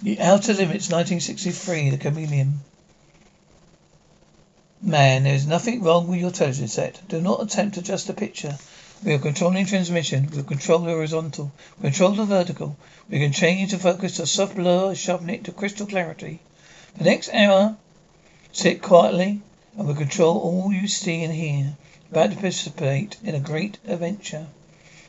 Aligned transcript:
The 0.00 0.20
Outer 0.20 0.52
Limits, 0.52 0.88
1963, 0.88 1.90
The 1.90 1.98
Chameleon. 1.98 2.60
Man, 4.80 5.24
there 5.24 5.34
is 5.34 5.44
nothing 5.44 5.82
wrong 5.82 6.06
with 6.06 6.20
your 6.20 6.30
television 6.30 6.68
set. 6.68 7.00
Do 7.08 7.20
not 7.20 7.42
attempt 7.42 7.74
to 7.74 7.80
adjust 7.80 8.06
the 8.06 8.12
picture. 8.12 8.56
We 9.02 9.12
are 9.14 9.18
controlling 9.18 9.66
transmission. 9.66 10.30
We 10.30 10.44
control 10.44 10.78
the 10.78 10.92
horizontal. 10.92 11.50
We 11.80 11.90
control 11.90 12.12
the 12.12 12.26
vertical. 12.26 12.76
We 13.10 13.18
can 13.18 13.32
change 13.32 13.72
the 13.72 13.78
focus 13.78 14.16
to 14.16 14.26
soft 14.26 14.54
blur, 14.54 14.94
sharpen 14.94 15.30
it 15.30 15.42
to 15.44 15.52
crystal 15.52 15.84
clarity. 15.84 16.38
The 16.96 17.02
next 17.02 17.34
hour, 17.34 17.76
sit 18.52 18.80
quietly 18.80 19.40
and 19.76 19.88
we 19.88 19.94
control 19.94 20.38
all 20.38 20.72
you 20.72 20.86
see 20.86 21.24
and 21.24 21.34
hear. 21.34 21.76
About 22.12 22.30
to 22.30 22.36
participate 22.36 23.16
in 23.24 23.34
a 23.34 23.40
great 23.40 23.78
adventure. 23.84 24.46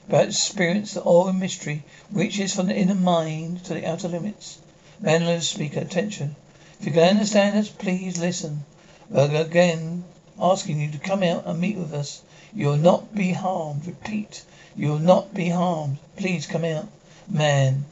About 0.08 0.24
to 0.24 0.30
experience 0.30 0.96
the 0.96 1.04
awe 1.04 1.28
and 1.28 1.40
mystery 1.40 1.84
reaches 2.12 2.56
from 2.56 2.66
the 2.66 2.76
inner 2.76 2.96
mind 2.96 3.64
to 3.66 3.76
the 3.76 3.86
outer 3.86 4.08
limits. 4.08 4.58
Man, 5.02 5.40
speaker, 5.40 5.80
attention. 5.80 6.36
If 6.80 6.88
you 6.88 6.92
can 6.92 7.04
understand 7.04 7.58
us, 7.58 7.70
please 7.70 8.18
listen. 8.18 8.66
We're 9.10 9.34
again 9.34 10.04
asking 10.38 10.82
you 10.82 10.92
to 10.92 10.98
come 10.98 11.24
out 11.24 11.46
and 11.46 11.62
meet 11.62 11.78
with 11.78 11.94
us. 11.94 12.22
You 12.54 12.68
will 12.68 12.78
not 12.78 13.16
be 13.16 13.32
harmed. 13.32 13.88
Repeat, 13.88 14.44
you 14.76 14.90
will 14.90 15.00
not 15.00 15.34
be 15.34 15.48
harmed. 15.48 16.00
Please 16.18 16.46
come 16.46 16.66
out. 16.66 16.90
Man. 17.30 17.86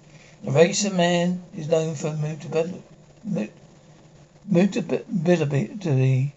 The 0.44 0.52
race 0.52 0.84
of 0.84 0.96
man 0.96 1.44
is 1.56 1.70
known 1.70 1.96
for 1.96 2.12
mutability. 2.12 2.84
Mutability 4.50 6.34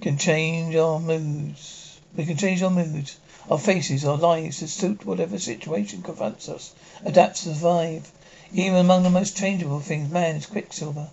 can 0.00 0.18
change 0.18 0.74
our 0.74 0.98
moods. 0.98 2.00
We 2.16 2.26
can 2.26 2.36
change 2.36 2.62
our 2.62 2.70
moods, 2.70 3.16
our 3.48 3.58
faces, 3.58 4.04
our 4.04 4.16
lives 4.16 4.58
to 4.58 4.66
suit 4.68 5.06
whatever 5.06 5.38
situation 5.38 6.02
confronts 6.02 6.48
us. 6.48 6.72
Adapt 7.04 7.36
to 7.36 7.54
survive. 7.54 8.10
Even 8.52 8.76
among 8.76 9.02
the 9.02 9.10
most 9.10 9.36
changeable 9.36 9.80
things, 9.80 10.10
man 10.10 10.36
is 10.36 10.46
quicksilver. 10.46 11.10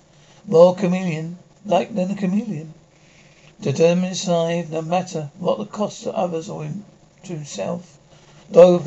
More 0.47 0.73
chameleon, 0.73 1.37
like 1.65 1.93
than 1.93 2.11
a 2.11 2.15
chameleon. 2.15 2.73
Determined 3.59 4.13
to 4.13 4.19
survive 4.19 4.69
no 4.69 4.81
matter 4.81 5.31
what 5.37 5.57
the 5.57 5.65
cost 5.65 6.03
to 6.03 6.15
others 6.15 6.47
or 6.49 6.69
to 7.23 7.33
himself. 7.33 7.97
Door. 8.51 8.81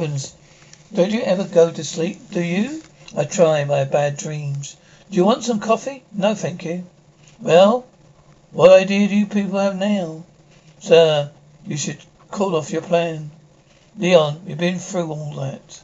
Don't 0.95 1.11
you 1.11 1.21
ever 1.21 1.45
go 1.45 1.71
to 1.71 1.85
sleep, 1.85 2.31
do 2.31 2.43
you? 2.43 2.83
I 3.15 3.25
try, 3.25 3.59
have 3.65 3.91
bad 3.91 4.17
dreams. 4.17 4.77
Do 5.11 5.17
you 5.17 5.25
want 5.27 5.45
some 5.45 5.61
coffee? 5.61 6.03
No, 6.13 6.35
thank 6.35 6.65
you. 6.65 6.87
Well, 7.41 7.85
what 8.51 8.73
idea 8.73 9.09
do 9.09 9.17
you 9.17 9.27
people 9.27 9.59
have 9.59 9.77
now? 9.77 10.25
Sir, 10.81 11.31
you 11.67 11.77
should 11.77 11.99
call 12.31 12.57
off 12.57 12.71
your 12.71 12.81
plan. 12.81 13.31
Leon, 13.99 14.41
we've 14.47 14.57
been 14.57 14.79
through 14.79 15.11
all 15.11 15.35
that. 15.35 15.83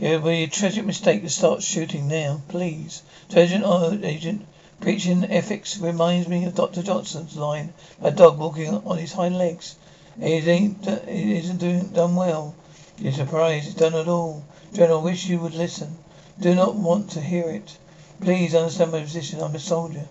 It 0.00 0.22
would 0.22 0.30
be 0.30 0.44
a 0.44 0.48
tragic 0.48 0.86
mistake 0.86 1.20
to 1.20 1.28
start 1.28 1.62
shooting 1.62 2.08
now. 2.08 2.40
Please. 2.48 3.02
Sergeant 3.28 4.02
Agent, 4.02 4.46
Preaching 4.80 5.30
ethics 5.30 5.76
reminds 5.76 6.26
me 6.26 6.46
of 6.46 6.54
Dr. 6.54 6.82
Johnson's 6.82 7.36
line, 7.36 7.74
a 8.00 8.10
dog 8.10 8.38
walking 8.38 8.74
on 8.74 8.96
his 8.96 9.12
hind 9.12 9.36
legs. 9.36 9.74
It 10.18 10.48
ain't, 10.48 10.86
it 10.86 11.06
isn't 11.06 11.58
doing, 11.58 11.88
done 11.88 12.16
well. 12.16 12.54
You're 12.98 13.12
surprised 13.12 13.66
it's 13.66 13.74
done 13.74 13.94
at 13.94 14.08
all. 14.08 14.42
General, 14.72 15.02
wish 15.02 15.26
you 15.26 15.38
would 15.40 15.52
listen. 15.52 15.98
Do 16.40 16.54
not 16.54 16.76
want 16.76 17.10
to 17.10 17.20
hear 17.20 17.50
it. 17.50 17.76
Please 18.22 18.54
understand 18.54 18.92
my 18.92 19.02
position. 19.02 19.42
I'm 19.42 19.54
a 19.54 19.58
soldier. 19.58 20.08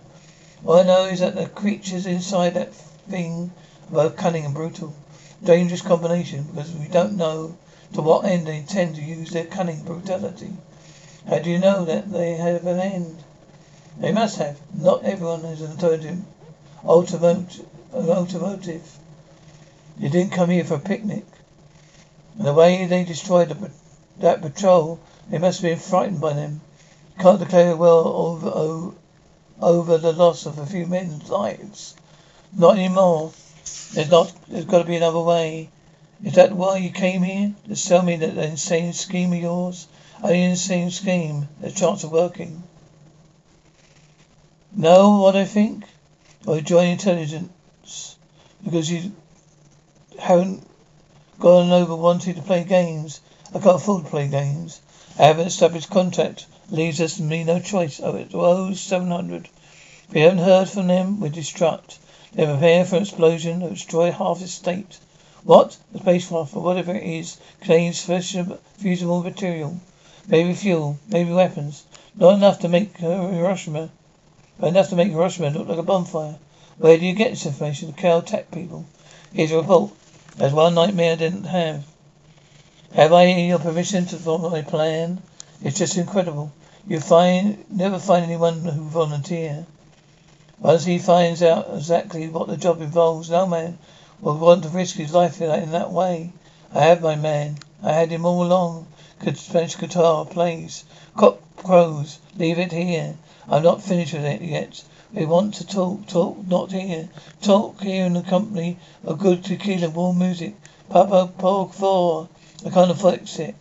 All 0.64 0.78
I 0.78 0.84
know 0.84 1.06
is 1.06 1.18
that 1.18 1.34
the 1.34 1.46
creatures 1.46 2.06
inside 2.06 2.54
that 2.54 2.72
thing 3.08 3.50
are 3.90 3.94
both 3.94 4.16
cunning 4.16 4.44
and 4.44 4.54
brutal. 4.54 4.94
Dangerous 5.42 5.82
combination 5.82 6.44
because 6.44 6.70
we 6.70 6.86
don't 6.86 7.16
know 7.16 7.56
to 7.92 8.02
what 8.02 8.24
end 8.24 8.46
they 8.46 8.58
intend 8.58 8.94
to 8.96 9.02
use 9.02 9.30
their 9.30 9.44
cunning 9.44 9.82
brutality. 9.82 10.52
How 11.28 11.38
do 11.38 11.50
you 11.50 11.58
know 11.58 11.84
that 11.84 12.10
they 12.10 12.34
have 12.34 12.66
an 12.66 12.78
end? 12.78 13.24
They 13.98 14.12
must 14.12 14.38
have. 14.38 14.58
Not 14.74 15.04
everyone 15.04 15.42
has 15.42 15.60
an 15.60 15.72
automotive. 15.72 16.24
Automotive. 16.84 17.66
automotive. 17.92 18.98
You 19.98 20.08
didn't 20.08 20.32
come 20.32 20.50
here 20.50 20.64
for 20.64 20.74
a 20.74 20.80
picnic. 20.80 21.24
And 22.38 22.46
the 22.46 22.54
way 22.54 22.86
they 22.86 23.04
destroyed 23.04 23.50
the, 23.50 23.70
that 24.18 24.40
patrol, 24.40 24.98
they 25.28 25.38
must 25.38 25.60
have 25.60 25.70
been 25.70 25.78
frightened 25.78 26.20
by 26.20 26.32
them. 26.32 26.60
Can't 27.18 27.38
declare 27.38 27.76
well 27.76 28.08
over, 28.08 28.48
over, 28.48 28.94
over 29.60 29.98
the 29.98 30.12
loss 30.12 30.46
of 30.46 30.58
a 30.58 30.64
few 30.64 30.86
men's 30.86 31.28
lives. 31.28 31.94
Not 32.56 32.78
anymore. 32.78 33.32
There's 33.92 34.10
not. 34.10 34.32
There's 34.48 34.64
got 34.64 34.78
to 34.78 34.88
be 34.88 34.96
another 34.96 35.20
way. 35.20 35.68
Is 36.22 36.34
that 36.34 36.52
why 36.52 36.76
you 36.76 36.90
came 36.90 37.22
here? 37.22 37.54
To 37.68 37.74
sell 37.74 38.02
me 38.02 38.16
that 38.16 38.36
insane 38.36 38.92
scheme 38.92 39.32
of 39.32 39.38
yours? 39.38 39.86
Only 40.22 40.42
an 40.42 40.50
insane 40.50 40.90
scheme. 40.90 41.48
The 41.62 41.70
chance 41.70 42.04
of 42.04 42.12
working. 42.12 42.62
Know 44.76 45.18
what 45.20 45.34
I 45.34 45.46
think? 45.46 45.84
I 46.46 46.60
join 46.60 46.88
intelligence 46.88 48.16
because 48.62 48.90
you 48.90 49.12
haven't 50.18 50.66
gone 51.38 51.72
over 51.72 51.96
wanting 51.96 52.34
to 52.34 52.42
play 52.42 52.64
games. 52.64 53.20
I 53.54 53.58
can't 53.58 53.76
afford 53.76 54.04
to 54.04 54.10
play 54.10 54.28
games. 54.28 54.82
I 55.18 55.24
haven't 55.24 55.46
established 55.46 55.88
contact. 55.88 56.44
Leaves 56.70 57.00
us 57.00 57.18
me 57.18 57.44
no 57.44 57.60
choice. 57.60 57.98
Oh, 57.98 58.26
oh, 58.34 58.74
700. 58.74 59.48
If 60.08 60.14
we 60.14 60.20
haven't 60.20 60.38
heard 60.38 60.68
from 60.68 60.88
them, 60.88 61.18
we 61.18 61.30
destruct. 61.30 61.96
They 62.32 62.44
prepare 62.44 62.84
for 62.84 62.96
an 62.96 63.02
explosion 63.02 63.60
that 63.60 63.70
destroy 63.70 64.12
half 64.12 64.40
the 64.40 64.48
state. 64.48 64.98
What? 65.44 65.76
The 65.92 66.00
spacecraft, 66.00 66.54
or 66.54 66.62
whatever 66.62 66.94
it 66.94 67.02
is, 67.02 67.38
contains 67.60 68.00
fusible 68.02 69.22
material. 69.22 69.80
Maybe 70.28 70.54
fuel, 70.54 70.98
maybe 71.08 71.32
weapons. 71.32 71.84
Not 72.14 72.34
enough 72.34 72.58
to 72.60 72.68
make 72.68 73.02
uh, 73.02 73.28
Hiroshima 73.28 73.90
but 74.60 74.68
enough 74.68 74.90
to 74.90 74.96
make 74.96 75.08
Hiroshima 75.08 75.48
look 75.48 75.68
like 75.68 75.78
a 75.78 75.82
bonfire. 75.82 76.36
Where 76.76 76.98
do 76.98 77.06
you 77.06 77.14
get 77.14 77.30
this 77.30 77.46
information? 77.46 77.92
The 77.92 77.94
Caltech 77.94 78.50
people. 78.50 78.84
Here's 79.32 79.52
a 79.52 79.56
report. 79.56 79.92
There's 80.36 80.52
one 80.52 80.74
nightmare 80.74 81.12
I 81.12 81.16
didn't 81.16 81.44
have. 81.44 81.86
Have 82.94 83.14
I 83.14 83.24
your 83.24 83.58
permission 83.58 84.04
to 84.06 84.16
follow 84.16 84.50
my 84.50 84.60
plan? 84.60 85.22
It's 85.62 85.78
just 85.78 85.96
incredible. 85.96 86.52
You 86.86 87.00
find 87.00 87.64
never 87.70 87.98
find 87.98 88.22
anyone 88.22 88.60
who 88.60 88.82
volunteer. 88.82 89.64
Once 90.58 90.84
he 90.84 90.98
finds 90.98 91.42
out 91.42 91.68
exactly 91.72 92.28
what 92.28 92.48
the 92.48 92.58
job 92.58 92.82
involves, 92.82 93.30
no 93.30 93.46
man 93.46 93.78
will 94.22 94.36
want 94.36 94.62
to 94.62 94.68
risk 94.68 94.96
his 94.96 95.14
life 95.14 95.40
in 95.40 95.70
that 95.72 95.90
way. 95.90 96.32
I 96.74 96.80
have 96.80 97.00
my 97.00 97.16
man. 97.16 97.58
I 97.82 97.92
had 97.92 98.10
him 98.10 98.26
all 98.26 98.42
along. 98.44 98.86
Could 99.18 99.38
Spanish 99.38 99.76
guitar 99.76 100.26
plays. 100.26 100.84
Cock 101.16 101.40
crows. 101.56 102.18
Leave 102.36 102.58
it 102.58 102.72
here. 102.72 103.16
I'm 103.48 103.62
not 103.62 103.82
finished 103.82 104.12
with 104.12 104.24
it 104.24 104.42
yet. 104.42 104.84
We 105.12 105.24
want 105.24 105.54
to 105.54 105.66
talk, 105.66 106.06
talk, 106.06 106.46
not 106.46 106.70
here. 106.70 107.08
Talk 107.42 107.80
here 107.80 108.04
in 108.04 108.12
the 108.12 108.22
company 108.22 108.78
of 109.04 109.18
good 109.18 109.42
tequila, 109.42 109.88
warm 109.88 110.18
music. 110.18 110.54
Papa 110.88 111.32
por 111.38 111.70
four. 111.70 112.28
I 112.64 112.70
can't 112.70 112.90
afford 112.90 113.28
it. 113.38 113.54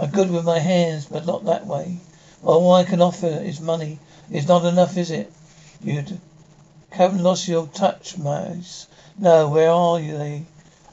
I'm 0.00 0.10
good 0.10 0.30
with 0.30 0.44
my 0.44 0.60
hands, 0.60 1.06
but 1.06 1.26
not 1.26 1.44
that 1.44 1.66
way. 1.66 1.98
All 2.44 2.72
I 2.72 2.84
can 2.84 3.02
offer 3.02 3.26
is 3.26 3.60
money. 3.60 3.98
It's 4.30 4.48
not 4.48 4.64
enough, 4.64 4.96
is 4.96 5.10
it? 5.10 5.32
You 5.82 6.04
haven't 6.90 7.22
lost 7.22 7.48
your 7.48 7.66
touch, 7.66 8.16
Miles. 8.16 8.86
No, 9.18 9.48
where 9.48 9.70
are 9.70 10.00
you? 10.00 10.18
They 10.18 10.44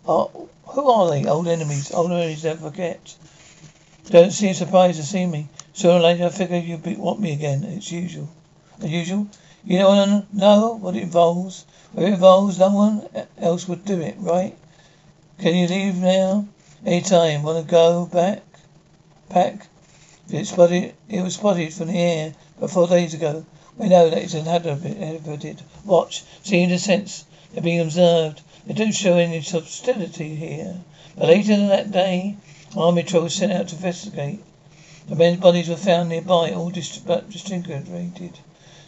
are, 0.07 0.29
who 0.65 0.89
are 0.89 1.09
they? 1.09 1.25
Old 1.25 1.47
enemies. 1.47 1.91
Old 1.91 2.11
enemies 2.11 2.43
never 2.43 2.69
forget. 2.69 3.15
Don't 4.09 4.31
seem 4.31 4.53
surprised 4.53 4.99
to 4.99 5.05
see 5.05 5.25
me. 5.25 5.47
Sooner 5.73 5.95
or 5.95 5.99
later, 5.99 6.25
I 6.25 6.29
figure 6.29 6.57
you 6.57 6.79
want 6.97 7.19
me 7.19 7.33
again. 7.33 7.63
It's 7.63 7.91
usual 7.91 8.27
as 8.83 8.91
usual. 8.91 9.27
You 9.63 9.79
don't 9.79 10.33
know 10.33 10.77
what 10.79 10.95
it 10.95 11.03
involves. 11.03 11.65
If 11.93 12.03
it 12.03 12.13
involves, 12.13 12.57
no 12.57 12.69
one 12.69 13.07
else 13.37 13.67
would 13.67 13.85
do 13.85 13.99
it, 14.01 14.15
right? 14.19 14.57
Can 15.39 15.55
you 15.55 15.67
leave 15.67 15.97
now? 15.97 16.47
Any 16.85 17.01
time. 17.01 17.43
Want 17.43 17.63
to 17.63 17.71
go 17.71 18.05
back? 18.05 18.43
Pack? 19.29 19.67
It 20.29 20.45
spotted. 20.45 20.93
It 21.09 21.21
was 21.21 21.35
spotted 21.35 21.73
from 21.73 21.87
the 21.87 21.99
air 21.99 22.33
about 22.57 22.71
four 22.71 22.87
days 22.87 23.13
ago. 23.13 23.45
We 23.77 23.89
know 23.89 24.09
that 24.09 24.21
it's 24.21 24.33
inhabited. 24.33 25.61
Watch. 25.85 26.23
Seeing 26.43 26.69
the 26.69 26.79
sense. 26.79 27.25
They're 27.53 27.61
being 27.61 27.81
observed. 27.81 28.41
They 28.65 28.73
don't 28.73 28.93
show 28.93 29.17
any 29.17 29.41
hostility 29.41 30.35
here. 30.35 30.77
But 31.17 31.27
later 31.27 31.57
that 31.67 31.91
day, 31.91 32.37
army 32.77 33.03
troops 33.03 33.35
sent 33.35 33.51
out 33.51 33.67
to 33.67 33.75
investigate. 33.75 34.41
The 35.09 35.15
men's 35.15 35.41
bodies 35.41 35.67
were 35.67 35.75
found 35.75 36.09
nearby, 36.09 36.51
all 36.51 36.69
disintegrated. 36.69 38.39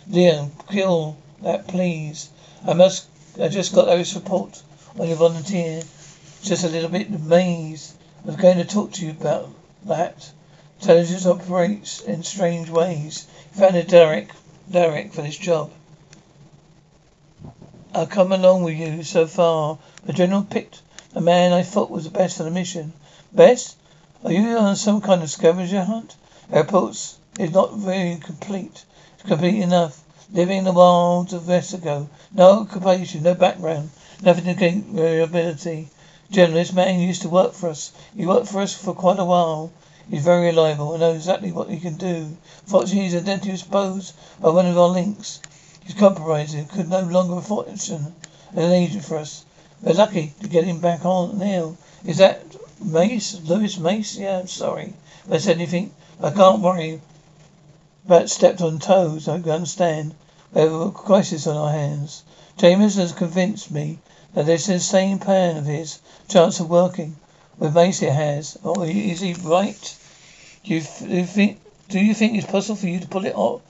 Leon, 0.08 0.52
kill 0.70 1.18
that, 1.42 1.68
please. 1.68 2.30
I 2.66 2.74
must. 2.74 3.08
I 3.42 3.50
just 3.50 3.74
got 3.74 3.86
this 3.86 4.16
report 4.16 4.62
on 4.98 5.08
your 5.08 5.18
volunteer. 5.18 5.84
Just 6.42 6.64
a 6.64 6.70
little 6.70 6.90
bit 6.90 7.10
amazed. 7.10 7.96
I 8.24 8.28
was 8.28 8.36
going 8.38 8.58
to 8.58 8.64
talk 8.64 8.94
to 8.94 9.06
you 9.06 9.12
about 9.12 9.50
that. 9.86 10.32
Intelligence 10.80 11.26
operates 11.26 12.00
in 12.02 12.24
strange 12.24 12.70
ways. 12.70 13.28
You 13.54 13.60
found 13.60 13.76
a 13.76 13.84
Derek, 13.84 14.30
Derek 14.72 15.14
for 15.14 15.22
this 15.22 15.38
job. 15.38 15.72
I'll 17.96 18.08
come 18.08 18.32
along 18.32 18.64
with 18.64 18.76
you 18.76 19.04
so 19.04 19.28
far. 19.28 19.78
The 20.04 20.14
general 20.14 20.42
picked 20.42 20.82
the 21.14 21.22
man 21.22 21.54
I 21.54 21.62
thought 21.62 21.92
was 21.92 22.06
the 22.06 22.10
best 22.10 22.38
for 22.38 22.44
the 22.44 22.50
mission. 22.50 22.92
Best? 23.32 23.76
Are 24.24 24.32
you 24.32 24.58
on 24.58 24.76
some 24.78 25.00
kind 25.00 25.22
of 25.22 25.30
scavenger 25.30 25.84
hunt? 25.84 26.16
The 26.50 26.58
reports 26.58 27.20
is 27.38 27.52
not 27.52 27.76
very 27.76 28.16
complete 28.16 28.84
It's 29.14 29.28
complete 29.28 29.62
enough. 29.62 30.02
Living 30.32 30.58
in 30.58 30.64
the 30.64 30.72
wilds 30.72 31.34
of 31.34 31.48
Mexico. 31.48 32.10
No 32.34 32.62
occupation, 32.62 33.22
no 33.22 33.36
background, 33.36 33.92
nothing 34.24 34.46
to 34.46 34.56
gain 34.56 34.86
reliability. 34.90 35.90
General, 36.32 36.56
this 36.56 36.74
man 36.74 37.00
used 37.00 37.22
to 37.22 37.30
work 37.30 37.54
for 37.54 37.70
us. 37.70 37.92
He 38.18 38.26
worked 38.26 38.48
for 38.48 38.62
us 38.62 38.74
for 38.74 38.96
quite 38.96 39.20
a 39.20 39.26
while. 39.26 39.72
He's 40.10 40.24
very 40.24 40.48
reliable 40.48 40.94
and 40.94 41.02
knows 41.02 41.18
exactly 41.18 41.52
what 41.52 41.70
he 41.70 41.80
can 41.80 41.98
do. 41.98 42.38
Fortunately, 42.66 43.04
his 43.04 43.16
identity 43.22 43.52
was 43.52 43.62
exposed 43.62 44.16
by 44.42 44.50
one 44.50 44.66
of 44.66 44.80
our 44.80 44.88
links. 44.90 45.40
He's 45.86 45.96
compromised 45.96 46.56
and 46.56 46.70
could 46.70 46.88
no 46.88 47.02
longer 47.02 47.42
function 47.42 48.16
an 48.54 48.72
agent 48.72 49.04
for 49.04 49.18
us. 49.18 49.44
We're 49.82 49.92
lucky 49.92 50.34
to 50.42 50.48
get 50.48 50.64
him 50.64 50.80
back 50.80 51.04
on 51.04 51.38
now. 51.38 51.76
Is 52.06 52.20
that 52.20 52.46
Mace? 52.82 53.42
Louis 53.44 53.78
Mace? 53.78 54.16
Yeah, 54.16 54.40
I'm 54.40 54.48
sorry. 54.48 54.94
If 55.30 55.46
anything, 55.46 55.92
I 56.22 56.30
can't 56.30 56.62
worry 56.62 57.02
about 58.06 58.30
stepped 58.30 58.62
on 58.62 58.80
toes. 58.80 59.28
I 59.28 59.34
understand. 59.34 60.16
We 60.54 60.62
have 60.62 60.72
a 60.72 60.92
crisis 60.92 61.48
on 61.48 61.58
our 61.58 61.72
hands. 61.72 62.24
James 62.56 62.96
has 62.96 63.12
convinced 63.12 63.70
me 63.70 64.00
that 64.36 64.46
this 64.46 64.70
insane 64.70 65.20
plan 65.20 65.58
of 65.58 65.66
his 65.66 66.00
chance 66.30 66.62
of 66.62 66.70
working 66.70 67.18
with 67.60 67.76
Macy 67.76 68.06
has. 68.06 68.58
Or 68.64 68.86
is 68.86 69.20
he 69.20 69.34
right? 69.34 69.98
Do 70.64 70.76
you, 70.76 70.82
do 70.82 71.26
think 71.26 71.60
do 71.90 72.00
you 72.00 72.14
think 72.14 72.38
it's 72.38 72.50
possible 72.50 72.78
for 72.78 72.88
you 72.88 73.02
to 73.02 73.08
pull 73.08 73.26
it 73.26 73.36
off 73.36 73.62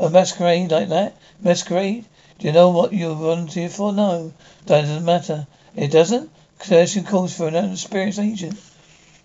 a 0.00 0.08
masquerade 0.08 0.70
like 0.70 0.88
that? 0.88 1.14
Masquerade? 1.42 2.06
Do 2.38 2.46
you 2.46 2.54
know 2.54 2.70
what 2.70 2.94
you're 2.94 3.14
volunteering 3.14 3.68
for? 3.68 3.92
No. 3.92 4.32
That 4.64 4.80
doesn't 4.80 5.04
matter. 5.04 5.46
It 5.76 5.90
doesn't? 5.90 6.30
Coercion 6.58 7.04
calls 7.04 7.36
for 7.36 7.48
an 7.48 7.54
experienced 7.72 8.18
agent. 8.18 8.58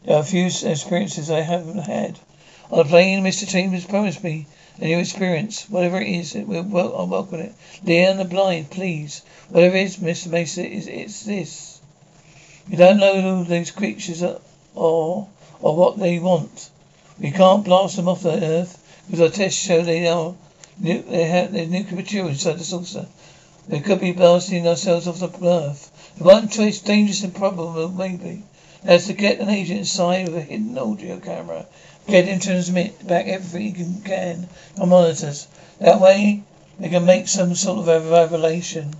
There 0.03 0.17
are 0.17 0.19
a 0.19 0.23
few 0.23 0.47
experiences 0.47 1.31
I 1.31 1.41
haven't 1.41 1.79
had. 1.79 2.19
On 2.69 2.79
the 2.79 2.83
plane, 2.83 3.23
Mr. 3.23 3.47
Chambers 3.47 3.85
promised 3.85 4.21
me 4.21 4.47
a 4.79 4.85
new 4.85 4.99
experience. 4.99 5.69
Whatever 5.69 6.01
it 6.01 6.09
is, 6.09 6.35
it 6.35 6.45
will, 6.45 6.63
well, 6.63 6.93
I'll 6.97 7.07
welcome 7.07 7.39
it. 7.39 7.53
Leon 7.83 8.17
the 8.17 8.25
blind, 8.25 8.69
please. 8.69 9.21
Whatever 9.49 9.77
it 9.77 9.83
is, 9.83 9.97
Mr. 9.97 10.27
Mason, 10.27 10.65
is 10.65 10.87
it's 10.87 11.23
this. 11.23 11.79
You 12.67 12.75
don't 12.75 12.99
know 12.99 13.21
who 13.21 13.45
these 13.45 13.71
creatures 13.71 14.23
are 14.23 14.41
or 14.73 15.29
or 15.61 15.75
what 15.75 15.97
they 15.97 16.19
want. 16.19 16.69
We 17.17 17.31
can't 17.31 17.63
blast 17.63 17.95
them 17.95 18.09
off 18.09 18.23
the 18.23 18.43
earth 18.43 19.05
because 19.05 19.21
our 19.21 19.29
tests 19.29 19.61
show 19.61 19.81
they 19.81 20.07
are 20.07 20.35
they 20.77 21.25
have 21.25 21.53
their 21.53 21.65
nuclear 21.65 21.95
material 21.95 22.29
inside 22.29 22.59
the 22.59 22.63
saucer. 22.63 23.07
We 23.67 23.79
could 23.79 23.99
be 23.99 24.11
blasting 24.11 24.67
ourselves 24.67 25.07
off 25.07 25.19
the 25.19 25.47
earth. 25.47 26.13
The 26.17 26.23
one 26.23 26.49
choice, 26.49 26.79
dangerous 26.79 27.23
and 27.23 27.33
probable, 27.33 27.89
maybe, 27.89 28.43
is 28.83 29.07
to 29.07 29.13
get 29.13 29.39
an 29.39 29.49
agent 29.49 29.79
inside 29.79 30.27
with 30.27 30.37
a 30.37 30.41
hidden 30.41 30.77
audio 30.77 31.19
camera. 31.19 31.65
Get 32.07 32.25
him 32.25 32.39
to 32.39 32.45
transmit 32.45 33.07
back 33.07 33.27
everything 33.27 33.75
he 33.75 34.01
can 34.01 34.47
on 34.77 34.89
monitors. 34.89 35.47
That 35.79 35.99
way, 35.99 36.43
they 36.79 36.89
can 36.89 37.05
make 37.05 37.27
some 37.27 37.55
sort 37.55 37.79
of 37.79 37.87
a 37.87 38.11
revelation. 38.11 38.93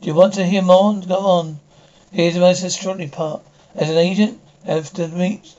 Do 0.00 0.06
you 0.08 0.14
want 0.14 0.34
to 0.34 0.46
hear 0.46 0.62
more? 0.62 0.94
Go 1.00 1.16
on. 1.16 1.60
Here's 2.12 2.34
the 2.34 2.40
most 2.40 2.64
extraordinary 2.64 3.10
part. 3.10 3.42
As 3.74 3.90
an 3.90 3.98
agent, 3.98 4.40
you 4.64 4.72
have 4.72 4.92
to 4.94 5.08
meet 5.08 5.54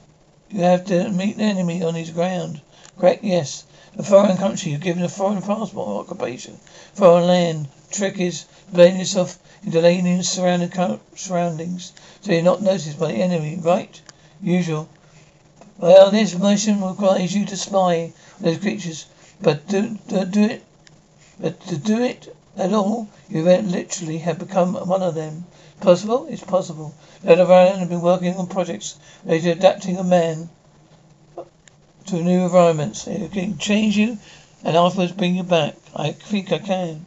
you 0.50 0.62
have 0.62 0.86
to 0.86 1.10
meet 1.10 1.38
the 1.38 1.44
enemy 1.44 1.84
on 1.84 1.96
his 1.96 2.12
ground. 2.12 2.62
Correct? 3.00 3.24
Yes. 3.24 3.64
A 3.98 4.04
foreign 4.04 4.38
country, 4.38 4.72
you're 4.72 4.80
given 4.80 5.04
a 5.04 5.10
foreign 5.10 5.42
passport 5.42 5.88
or 5.88 6.02
occupation. 6.02 6.60
Foreign 6.94 7.28
land. 7.28 7.68
Trick 7.92 8.20
is 8.20 8.46
blending 8.72 9.00
yourself 9.00 9.40
into 9.64 9.84
alien 9.86 10.22
surrounding 10.24 10.72
surroundings 11.16 11.94
so 12.22 12.32
you're 12.32 12.44
not 12.44 12.62
noticed 12.62 13.00
by 13.00 13.12
the 13.12 13.18
enemy, 13.18 13.58
right? 13.62 14.00
Usual. 14.42 14.88
Well, 15.78 16.12
this 16.12 16.36
mission 16.36 16.84
requires 16.84 17.34
you 17.34 17.46
to 17.48 17.58
spy 17.58 17.96
on 18.04 18.14
those 18.42 18.60
creatures, 18.60 19.06
but 19.42 19.68
do, 19.68 19.98
do, 20.08 20.26
do 20.26 20.44
it, 20.44 20.64
but 21.40 21.60
to 21.68 21.78
do 21.78 22.02
it 22.02 22.36
at 22.56 22.74
all, 22.74 23.08
you 23.28 23.42
literally 23.42 24.20
have 24.20 24.38
become 24.38 24.76
one 24.76 25.02
of 25.02 25.16
them. 25.16 25.46
Possible? 25.82 26.28
It's 26.30 26.44
possible. 26.44 26.94
That 27.24 27.40
Iran 27.40 27.80
have 27.80 27.90
been 27.90 28.02
working 28.02 28.36
on 28.36 28.46
projects 28.48 28.96
to 29.28 29.50
adapting 29.50 29.98
a 29.98 30.04
man 30.04 30.50
to 32.08 32.22
new 32.22 32.46
environments. 32.46 33.08
It 33.08 33.32
can 33.32 33.58
change 33.58 33.98
you 33.98 34.18
and 34.64 34.76
afterwards 34.78 35.12
bring 35.12 35.36
you 35.36 35.44
back. 35.44 35.76
I 35.96 36.12
think 36.12 36.52
I 36.52 36.60
can 36.60 37.06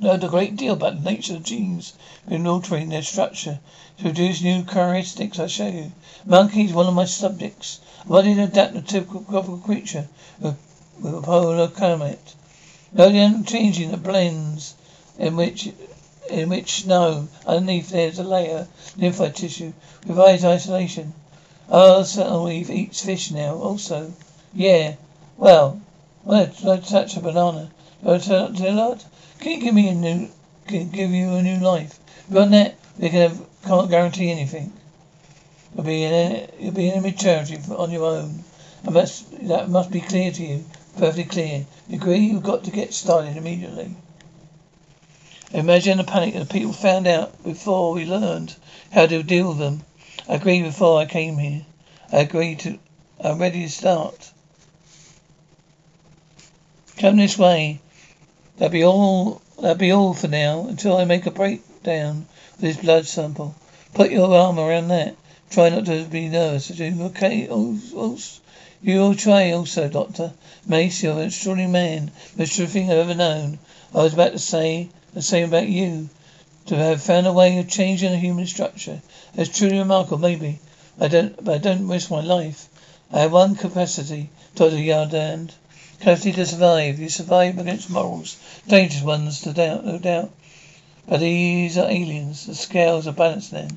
learned 0.00 0.22
a 0.22 0.28
great 0.28 0.54
deal 0.54 0.74
about 0.74 1.02
the 1.02 1.10
nature 1.10 1.34
of 1.34 1.42
genes 1.42 1.92
in 2.28 2.46
altering 2.46 2.88
their 2.88 3.02
structure 3.02 3.58
to 3.96 4.02
produce 4.04 4.40
new 4.40 4.62
characteristics. 4.62 5.40
I 5.40 5.48
show 5.48 5.66
you. 5.66 5.90
Monkey 6.24 6.66
is 6.66 6.72
one 6.72 6.86
of 6.86 6.94
my 6.94 7.04
subjects. 7.04 7.80
I 8.04 8.08
wanted 8.08 8.36
to 8.36 8.44
adapt 8.44 8.76
a 8.76 8.82
typical 8.82 9.58
creature 9.58 10.06
with, 10.38 10.56
with 11.00 11.14
a 11.14 11.20
polar 11.20 11.66
climate. 11.66 12.34
No 12.92 13.10
changing 13.42 13.90
the 13.90 13.96
blends 13.96 14.74
in 15.18 15.34
which 15.34 15.68
in 16.30 16.48
which 16.48 16.82
snow 16.82 17.26
underneath 17.44 17.88
there's 17.88 18.20
a 18.20 18.22
layer 18.22 18.58
of 18.58 18.68
lymphoid 18.96 19.34
tissue 19.34 19.72
provides 20.02 20.44
isolation. 20.44 21.12
Oh, 21.70 22.44
Weave 22.46 22.70
eats 22.70 23.04
fish 23.04 23.30
now 23.30 23.56
also. 23.56 24.14
Yeah. 24.54 24.94
Well, 25.36 25.82
let's, 26.24 26.64
let's 26.64 26.90
touch 26.90 27.14
a 27.18 27.20
banana. 27.20 27.70
Uh, 28.02 28.16
Dillard? 28.16 29.04
Can 29.38 29.52
you 29.52 29.60
give 29.60 29.74
me 29.74 29.88
a 29.88 29.94
new, 29.94 30.30
can 30.66 30.88
give 30.88 31.10
you 31.10 31.34
a 31.34 31.42
new 31.42 31.58
life? 31.58 31.98
Beyond 32.32 32.54
that, 32.54 32.78
we 32.98 33.10
can 33.10 33.20
have, 33.20 33.46
can't 33.66 33.90
guarantee 33.90 34.30
anything. 34.30 34.72
You'll 35.74 35.84
be 35.84 36.04
in, 36.04 36.14
a 36.14 36.48
you'll 36.58 36.72
be 36.72 36.88
in 36.88 37.00
a 37.00 37.02
maturity 37.02 37.58
on 37.76 37.90
your 37.90 38.04
own. 38.04 38.44
And 38.84 38.96
that's, 38.96 39.20
that 39.42 39.68
must 39.68 39.90
be 39.90 40.00
clear 40.00 40.32
to 40.32 40.42
you. 40.42 40.64
Perfectly 40.96 41.24
clear. 41.24 41.66
You 41.86 41.96
agree? 41.98 42.18
You've 42.20 42.42
got 42.42 42.64
to 42.64 42.70
get 42.70 42.94
started 42.94 43.36
immediately. 43.36 43.94
Imagine 45.52 45.98
the 45.98 46.04
panic 46.04 46.32
that 46.32 46.48
people 46.48 46.72
found 46.72 47.06
out 47.06 47.42
before 47.44 47.92
we 47.92 48.06
learned 48.06 48.56
how 48.90 49.06
to 49.06 49.22
deal 49.22 49.50
with 49.50 49.58
them. 49.58 49.82
I 50.28 50.34
agreed 50.34 50.62
before 50.62 51.00
I 51.00 51.06
came 51.06 51.38
here. 51.38 51.64
I 52.12 52.18
agreed 52.18 52.58
to, 52.60 52.78
I'm 53.18 53.38
ready 53.38 53.62
to 53.62 53.70
start. 53.70 54.30
Come 56.98 57.16
this 57.16 57.38
way. 57.38 57.80
That'll 58.58 58.72
be 58.72 58.84
all. 58.84 59.40
That'll 59.56 59.76
be 59.76 59.92
all 59.92 60.12
for 60.12 60.28
now 60.28 60.66
until 60.68 60.98
I 60.98 61.04
make 61.06 61.24
a 61.24 61.30
breakdown 61.30 62.26
with 62.52 62.60
this 62.60 62.76
blood 62.76 63.06
sample. 63.06 63.54
Put 63.94 64.10
your 64.10 64.36
arm 64.36 64.58
around 64.58 64.88
that. 64.88 65.16
Try 65.48 65.70
not 65.70 65.86
to 65.86 66.04
be 66.04 66.28
nervous. 66.28 66.70
Are 66.70 66.74
you 66.74 67.04
okay? 67.04 67.48
Also, 67.48 68.40
you'll 68.82 69.14
try 69.14 69.52
also, 69.52 69.88
Doctor. 69.88 70.32
Mace, 70.66 71.02
you're 71.02 71.20
an 71.20 71.28
extraordinary 71.28 71.72
man. 71.72 72.10
Most 72.36 72.56
thing 72.56 72.90
I've 72.90 72.98
ever 72.98 73.14
known. 73.14 73.58
I 73.94 74.02
was 74.02 74.12
about 74.12 74.32
to 74.32 74.38
say 74.38 74.90
the 75.14 75.22
same 75.22 75.48
about 75.48 75.68
you. 75.68 76.10
To 76.68 76.76
have 76.76 77.02
found 77.02 77.26
a 77.26 77.32
way 77.32 77.58
of 77.58 77.68
changing 77.68 78.12
the 78.12 78.18
human 78.18 78.46
structure. 78.46 79.00
That's 79.34 79.48
truly 79.48 79.78
remarkable, 79.78 80.18
maybe. 80.18 80.58
I 81.00 81.08
don't, 81.08 81.42
but 81.42 81.54
I 81.54 81.58
don't 81.58 81.88
risk 81.88 82.10
my 82.10 82.20
life. 82.20 82.68
I 83.10 83.20
have 83.20 83.32
one 83.32 83.56
capacity, 83.56 84.28
Dr. 84.54 84.76
Yardand. 84.76 85.52
Capacity 85.98 86.32
to 86.32 86.44
survive. 86.44 86.98
You 86.98 87.08
survive 87.08 87.58
against 87.58 87.88
morals. 87.88 88.36
Dangerous 88.66 89.02
ones, 89.02 89.46
no 89.46 89.54
doubt, 89.54 89.86
no 89.86 89.98
doubt. 89.98 90.30
But 91.06 91.20
these 91.20 91.78
are 91.78 91.90
aliens. 91.90 92.44
The 92.44 92.54
scales 92.54 93.06
are 93.06 93.12
balanced 93.12 93.50
then. 93.50 93.70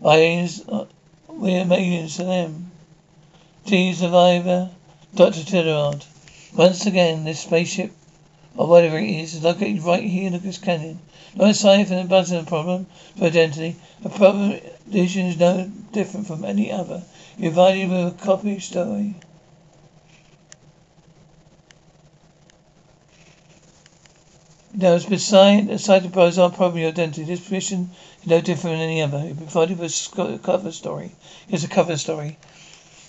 Aliens, 0.00 0.62
uh, 0.68 0.84
we're 1.26 1.62
aliens 1.62 2.18
to 2.18 2.24
them. 2.24 2.70
T 3.66 3.92
survivor, 3.94 4.70
Dr. 5.12 5.42
Tillyard. 5.42 6.04
Once 6.54 6.86
again, 6.86 7.24
this 7.24 7.40
spaceship, 7.40 7.90
or 8.56 8.68
whatever 8.68 8.96
it 8.96 9.10
is, 9.10 9.34
is 9.34 9.42
located 9.42 9.82
right 9.82 10.04
here 10.04 10.32
in 10.32 10.40
this 10.40 10.58
canyon. 10.58 11.00
No 11.34 11.44
aside 11.44 11.88
from 11.88 12.08
the 12.08 12.44
problem 12.46 12.86
for 13.16 13.26
identity, 13.26 13.76
a 14.04 14.08
problem 14.08 14.60
edition 14.88 15.26
is 15.26 15.36
no 15.38 15.70
different 15.92 16.26
from 16.26 16.44
any 16.44 16.72
other. 16.72 17.02
You're 17.36 17.52
provided 17.52 17.90
with 17.90 18.14
a 18.14 18.24
copy 18.24 18.58
story. 18.60 19.14
Now, 24.72 24.94
it's 24.94 25.06
beside 25.06 25.68
the 25.68 25.78
site 25.78 26.04
of 26.04 26.16
our 26.16 26.50
problem 26.50 26.82
of 26.82 26.88
identity. 26.88 27.24
This 27.24 27.40
position 27.40 27.90
is 28.22 28.28
no 28.28 28.40
different 28.40 28.76
than 28.76 28.88
any 28.88 29.02
other. 29.02 29.18
It 29.18 29.36
provided 29.36 29.78
with 29.78 29.92
a 30.16 30.38
cover 30.38 30.72
story. 30.72 31.12
Here's 31.48 31.64
a 31.64 31.68
cover 31.68 31.96
story. 31.96 32.38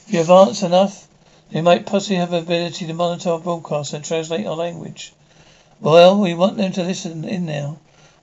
If 0.07 0.13
you 0.13 0.21
advance 0.21 0.63
enough, 0.63 1.07
they 1.51 1.61
might 1.61 1.85
possibly 1.85 2.17
have 2.17 2.31
the 2.31 2.39
ability 2.39 2.87
to 2.87 2.93
monitor 2.93 3.29
our 3.29 3.39
broadcast 3.39 3.93
and 3.93 4.03
translate 4.03 4.47
our 4.47 4.55
language. 4.55 5.13
Well, 5.79 6.19
we 6.19 6.33
want 6.33 6.57
them 6.57 6.71
to 6.73 6.83
listen 6.83 7.23
in 7.23 7.45
now. 7.45 7.77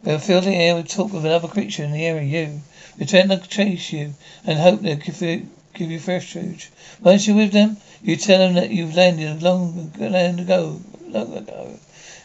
We'll 0.06 0.20
fill 0.20 0.40
the 0.40 0.54
air 0.54 0.76
with 0.76 0.88
talk 0.88 1.12
with 1.12 1.26
another 1.26 1.48
creature 1.48 1.82
in 1.82 1.90
the 1.90 2.06
area, 2.06 2.44
you. 2.44 2.60
We 2.96 3.06
tend 3.06 3.30
to 3.30 3.38
chase 3.38 3.92
you 3.92 4.14
and 4.46 4.58
hope 4.58 4.80
they'll 4.80 4.96
give 4.96 5.20
you, 5.20 5.48
give 5.74 5.90
you 5.90 5.98
fresh 5.98 6.32
food. 6.32 6.64
Once 7.02 7.26
you're 7.26 7.36
with 7.36 7.50
them, 7.50 7.76
you 8.02 8.16
tell 8.16 8.38
them 8.38 8.54
that 8.54 8.70
you've 8.70 8.94
landed 8.94 9.42
long, 9.42 9.92
long 9.98 10.40
ago, 10.40 10.80
long 11.08 11.36
ago 11.36 11.78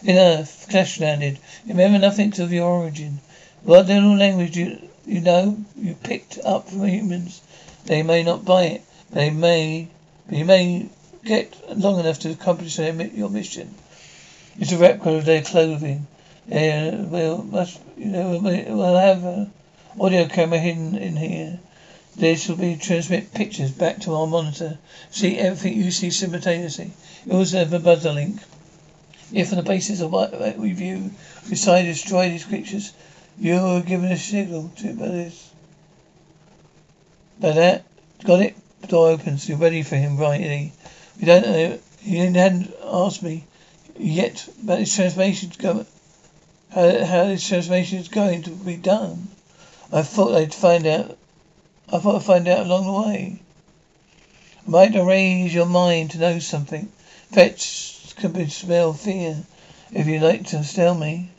in 0.03 0.17
Earth, 0.17 0.67
crash 0.69 0.99
landed. 0.99 1.39
Remember 1.67 1.99
nothing 1.99 2.39
of 2.39 2.53
your 2.53 2.67
origin. 2.67 3.19
What 3.63 3.87
little 3.87 4.15
language 4.15 4.57
you 4.57 4.77
you 5.05 5.21
know 5.21 5.57
you 5.75 5.95
picked 5.95 6.37
up 6.45 6.69
from 6.69 6.85
humans. 6.85 7.41
They 7.85 8.03
may 8.03 8.23
not 8.23 8.45
buy 8.45 8.63
it. 8.65 8.81
They 9.09 9.31
may 9.31 9.87
you 10.29 10.45
may 10.45 10.87
get 11.23 11.55
long 11.77 11.99
enough 11.99 12.19
to 12.19 12.31
accomplish 12.31 12.77
your 12.77 13.29
mission. 13.29 13.73
It's 14.59 14.71
a 14.71 14.77
replica 14.77 15.17
of 15.17 15.25
their 15.25 15.41
clothing. 15.41 16.07
Yeah, 16.51 16.95
we'll 17.03 17.43
must 17.43 17.79
you 17.97 18.07
know 18.07 18.37
we'll 18.43 18.95
have 18.97 19.23
an 19.23 19.53
audio 19.97 20.27
camera 20.27 20.59
hidden 20.59 20.97
in 20.97 21.15
here. 21.15 21.61
This 22.17 22.49
will 22.49 22.57
be 22.57 22.75
transmit 22.75 23.33
pictures 23.33 23.71
back 23.71 23.99
to 23.99 24.15
our 24.15 24.27
monitor. 24.27 24.77
See 25.11 25.37
everything 25.37 25.77
you 25.77 25.91
see 25.91 26.09
simultaneously. 26.09 26.91
You 27.25 27.37
also 27.37 27.59
have 27.59 27.71
a 27.71 27.79
buzzer 27.79 28.11
link. 28.11 28.41
If 29.31 29.53
on 29.53 29.59
the 29.59 29.63
basis 29.63 30.01
of 30.01 30.11
what 30.11 30.57
we 30.57 30.73
view, 30.73 31.11
decide 31.47 31.83
to 31.83 31.93
destroy 31.93 32.27
these 32.27 32.43
creatures, 32.43 32.91
you 33.39 33.55
are 33.55 33.79
given 33.79 34.11
a 34.11 34.17
signal 34.17 34.73
to 34.79 34.91
this. 34.91 35.51
By 37.39 37.51
that, 37.53 37.85
got 38.25 38.41
it? 38.41 38.57
Door 38.89 39.11
opens. 39.11 39.47
You're 39.47 39.57
ready 39.57 39.83
for 39.83 39.95
him, 39.95 40.17
right? 40.17 40.73
We 41.17 41.25
don't 41.25 41.45
know. 41.45 41.79
He 42.01 42.17
hadn't 42.17 42.73
asked 42.83 43.23
me 43.23 43.45
yet 43.97 44.49
about 44.61 44.79
his 44.79 44.93
transformation 44.93 45.51
to 45.51 45.57
go, 45.57 45.85
how, 46.73 47.05
how 47.05 47.25
his 47.25 47.47
transformation 47.47 47.99
is 47.99 48.07
going 48.07 48.43
to 48.43 48.49
be 48.51 48.77
done. 48.77 49.27
I 49.91 50.03
thought 50.03 50.35
I'd 50.35 50.53
find 50.53 50.87
out. 50.87 51.17
I 51.91 51.99
thought 51.99 52.15
I'd 52.15 52.23
find 52.23 52.47
out 52.47 52.65
along 52.65 52.85
the 52.85 53.09
way. 53.09 53.39
I 54.65 54.69
might 54.69 54.95
raise 54.95 55.53
your 55.53 55.65
mind 55.65 56.11
to 56.11 56.19
know 56.19 56.39
something. 56.39 56.91
Fetch 57.31 58.15
can 58.15 58.49
smell 58.49 58.93
fear. 58.93 59.43
If 59.91 60.07
you 60.07 60.19
like 60.19 60.47
to 60.47 60.63
tell 60.63 60.95
me. 60.95 61.29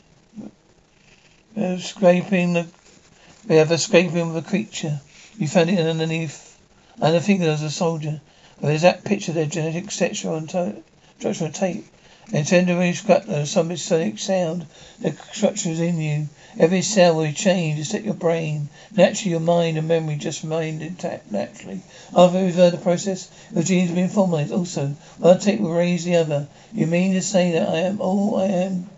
Uh, 1.57 1.77
scraping 1.77 2.53
the. 2.53 2.67
We 3.47 3.55
have 3.55 3.71
a 3.71 3.77
scraping 3.77 4.29
of 4.29 4.35
a 4.35 4.41
creature. 4.41 5.01
You 5.37 5.47
found 5.47 5.69
it 5.69 5.79
underneath. 5.79 6.57
And 7.01 7.15
I 7.15 7.19
think 7.19 7.39
there 7.39 7.51
was 7.51 7.63
a 7.63 7.71
soldier. 7.71 8.21
There's 8.61 8.83
that 8.83 9.03
picture 9.03 9.33
there, 9.33 9.47
genetic 9.47 9.89
structure 9.89 10.29
on 10.29 10.47
tape. 10.47 11.85
Really 12.31 12.93
scrap 12.93 13.25
the 13.25 13.45
some 13.45 13.75
sonic 13.75 14.17
sound. 14.17 14.65
The 15.01 15.11
structure 15.33 15.69
is 15.69 15.81
in 15.81 15.99
you. 15.99 16.29
Every 16.57 16.81
cell 16.81 17.17
will 17.17 17.33
change 17.33 17.79
except 17.79 18.05
your 18.05 18.13
brain. 18.13 18.69
Naturally, 18.95 19.31
your 19.31 19.41
mind 19.41 19.77
and 19.77 19.89
memory 19.89 20.15
just 20.15 20.43
remain 20.43 20.81
intact 20.81 21.31
naturally. 21.33 21.81
After 22.15 22.37
every 22.37 22.53
further 22.53 22.77
process, 22.77 23.27
your 23.53 23.63
genes 23.63 23.89
have 23.89 23.97
been 23.97 24.07
formulated. 24.07 24.53
Also, 24.53 24.95
one 25.17 25.39
take 25.39 25.59
will 25.59 25.73
raise 25.73 26.05
the 26.05 26.15
other. 26.15 26.47
You 26.71 26.87
mean 26.87 27.11
to 27.13 27.21
say 27.21 27.51
that 27.51 27.67
I 27.67 27.79
am 27.79 27.99
all 27.99 28.37
I 28.37 28.45
am? 28.45 28.89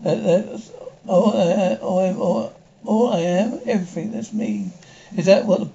That, 0.00 0.22
that 0.22 0.62
all 1.06 1.36
I, 1.36 1.76
all 1.76 1.98
I 2.00 2.04
am, 2.08 2.20
all, 2.20 2.52
all 2.84 3.12
I 3.14 3.20
am, 3.20 3.60
everything. 3.64 4.12
That's 4.12 4.32
me. 4.34 4.72
Is 5.16 5.24
that 5.24 5.46
what? 5.46 5.68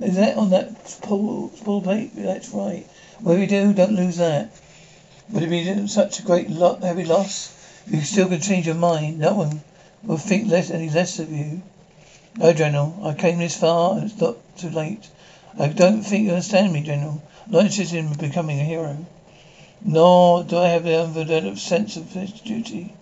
Is 0.00 0.16
that 0.16 0.36
on 0.36 0.50
that 0.50 0.86
spool, 0.86 1.52
spool 1.56 1.80
plate? 1.80 2.10
That's 2.14 2.50
right. 2.50 2.86
Whatever 3.20 3.40
you 3.40 3.48
do, 3.48 3.72
don't 3.72 3.94
lose 3.94 4.18
that. 4.18 4.50
Would 5.30 5.42
it 5.42 5.48
be 5.48 5.86
such 5.88 6.18
a 6.18 6.22
great 6.22 6.50
lot, 6.50 6.82
heavy 6.82 7.04
loss? 7.04 7.52
You 7.86 8.02
still 8.02 8.28
can 8.28 8.40
change 8.40 8.66
your 8.66 8.74
mind. 8.74 9.18
No 9.18 9.34
one 9.34 9.62
will 10.02 10.18
think 10.18 10.50
less 10.50 10.70
any 10.70 10.90
less 10.90 11.18
of 11.18 11.32
you. 11.32 11.62
No, 12.36 12.52
General. 12.52 12.94
I 13.02 13.14
came 13.14 13.38
this 13.38 13.56
far 13.56 13.96
and 13.96 14.10
it's 14.10 14.20
not 14.20 14.36
too 14.58 14.70
late. 14.70 15.08
I 15.58 15.68
don't 15.68 16.02
think 16.02 16.24
you 16.24 16.30
understand 16.30 16.72
me, 16.72 16.82
General. 16.82 17.22
I'm 17.46 17.52
not 17.52 17.64
interested 17.64 17.98
in 17.98 18.12
becoming 18.12 18.60
a 18.60 18.64
hero. 18.64 19.06
Nor 19.82 20.44
do 20.44 20.58
I 20.58 20.68
have 20.68 20.84
the 20.84 21.02
undeveloped 21.02 21.58
sense 21.58 21.96
of 21.96 22.12
duty. 22.12 22.94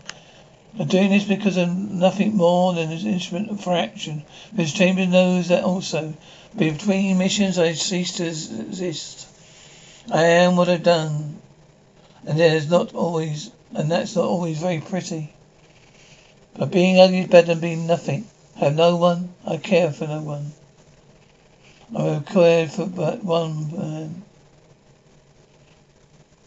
I'm 0.78 0.86
doing 0.86 1.10
this 1.10 1.24
because 1.24 1.58
I'm 1.58 1.98
nothing 1.98 2.36
more 2.36 2.72
than 2.72 2.92
an 2.92 3.06
instrument 3.06 3.62
for 3.62 3.74
action. 3.74 4.22
Mr. 4.56 4.76
Chambers 4.76 5.08
knows 5.08 5.48
that 5.48 5.64
also. 5.64 6.14
Between 6.56 7.18
missions 7.18 7.58
I 7.58 7.72
cease 7.72 8.12
to 8.12 8.26
exist. 8.26 9.26
I 10.10 10.22
am 10.22 10.56
what 10.56 10.68
I've 10.68 10.82
done. 10.82 11.41
And 12.26 12.38
there's 12.38 12.70
not 12.70 12.94
always 12.94 13.50
and 13.74 13.90
that's 13.90 14.16
not 14.16 14.24
always 14.24 14.58
very 14.58 14.80
pretty. 14.80 15.32
But 16.54 16.70
being 16.70 17.00
ugly 17.00 17.20
is 17.20 17.28
better 17.28 17.48
than 17.48 17.60
being 17.60 17.86
nothing. 17.86 18.26
I 18.56 18.66
have 18.66 18.74
no 18.74 18.96
one. 18.96 19.34
I 19.46 19.56
care 19.56 19.90
for 19.90 20.06
no 20.06 20.20
one. 20.20 20.52
I 21.96 22.22
cared 22.24 22.70
for 22.70 22.86
but 22.86 23.24
one 23.24 23.70
man. 23.76 24.22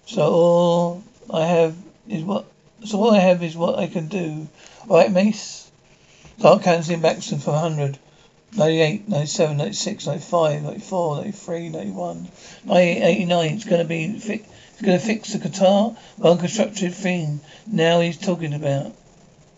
So 0.06 0.22
all 0.22 1.04
I 1.32 1.46
have 1.46 1.76
is 2.08 2.24
what. 2.24 2.46
So 2.84 3.00
all 3.00 3.12
I 3.12 3.20
have 3.20 3.42
is 3.42 3.58
what 3.58 3.80
I 3.80 3.88
can 3.88 4.08
do. 4.08 4.48
Right, 4.88 5.12
Mace? 5.12 5.70
Start 6.38 6.64
cancelling 6.64 7.02
Maxim 7.02 7.40
for 7.40 7.52
100. 7.52 7.98
98, 8.58 9.10
97, 9.10 9.58
96, 9.58 10.08
95, 10.08 10.64
94, 10.64 11.16
93, 11.18 11.70
91, 11.70 12.28
98, 12.66 13.04
89. 13.04 13.54
It's 13.54 13.66
going 13.66 13.82
to 13.82 13.88
be 13.88 14.20
fi- 14.20 14.46
going 14.82 15.00
to 15.00 15.06
fix 15.06 15.34
the 15.34 15.40
guitar, 15.40 15.96
one 16.18 16.38
constructed 16.38 16.94
thing. 16.94 17.40
Now 17.68 18.00
he's 18.02 18.18
talking 18.18 18.54
about. 18.54 18.94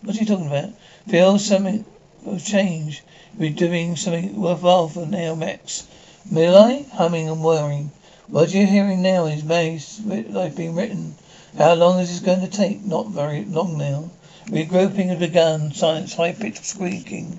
What's 0.02 0.18
he 0.18 0.24
talking 0.24 0.46
about? 0.46 0.70
Feel 1.08 1.38
something 1.38 1.84
will 2.22 2.38
change. 2.38 3.02
You'll 3.32 3.40
be 3.40 3.50
doing 3.50 3.96
something 3.96 4.40
worthwhile 4.40 4.88
for 4.88 5.06
now, 5.06 5.34
Max. 5.34 5.86
I? 6.34 6.86
Humming 6.92 7.28
and 7.28 7.42
whirring. 7.42 7.90
What 8.28 8.52
you're 8.52 8.66
hearing 8.66 9.02
now 9.02 9.26
is 9.26 9.42
Mace, 9.42 10.00
like 10.04 10.54
being 10.54 10.74
written. 10.74 11.14
How 11.56 11.74
long 11.74 11.98
is 11.98 12.10
this 12.10 12.20
going 12.20 12.42
to 12.42 12.56
take? 12.56 12.84
Not 12.84 13.08
very 13.08 13.44
long 13.44 13.78
now. 13.78 14.10
Regrouping 14.46 15.08
has 15.08 15.18
begun. 15.18 15.72
Silence, 15.72 16.14
high 16.14 16.32
pitched 16.32 16.64
squeaking. 16.64 17.38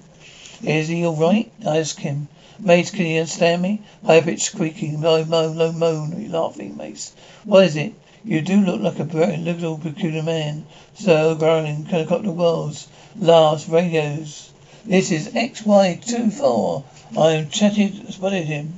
Is 0.62 0.90
he 0.90 1.06
all 1.06 1.16
right? 1.16 1.50
I 1.66 1.78
ask 1.78 1.98
him. 2.00 2.28
Mace, 2.60 2.92
can 2.92 3.06
you 3.06 3.20
understand 3.22 3.62
me? 3.62 3.82
High 4.06 4.20
pitched 4.20 4.48
squeaking, 4.48 5.00
low 5.00 5.24
moan, 5.24 5.58
low 5.58 5.72
moan. 5.72 6.30
Laughing, 6.30 6.76
Mace? 6.76 7.14
What 7.46 7.64
is 7.64 7.78
it? 7.78 7.94
You 8.26 8.42
do 8.42 8.60
look 8.60 8.82
like 8.82 9.00
a 9.00 9.38
little 9.38 9.78
peculiar 9.78 10.22
man. 10.22 10.66
So 10.96 11.36
growling, 11.36 11.86
helicopter 11.86 12.32
worlds, 12.32 12.88
laughs, 13.18 13.70
radios. 13.70 14.50
This 14.86 15.12
is 15.12 15.30
XY24. 15.30 16.84
I 17.18 17.32
am 17.32 17.50
chatted, 17.50 18.14
spotted 18.14 18.44
him. 18.44 18.74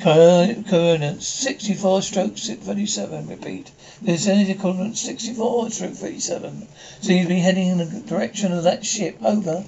Coordinates 0.00 1.28
64 1.28 2.02
stroke 2.02 2.36
37. 2.36 3.28
Repeat. 3.28 3.70
Vicinity 4.02 4.54
coordinates 4.54 5.00
64 5.00 5.70
stroke 5.70 5.94
37. 5.94 6.66
So 7.00 7.12
you'd 7.12 7.28
be 7.28 7.38
heading 7.38 7.68
in 7.68 7.78
the 7.78 8.00
direction 8.00 8.52
of 8.52 8.64
that 8.64 8.84
ship. 8.84 9.16
Over. 9.22 9.64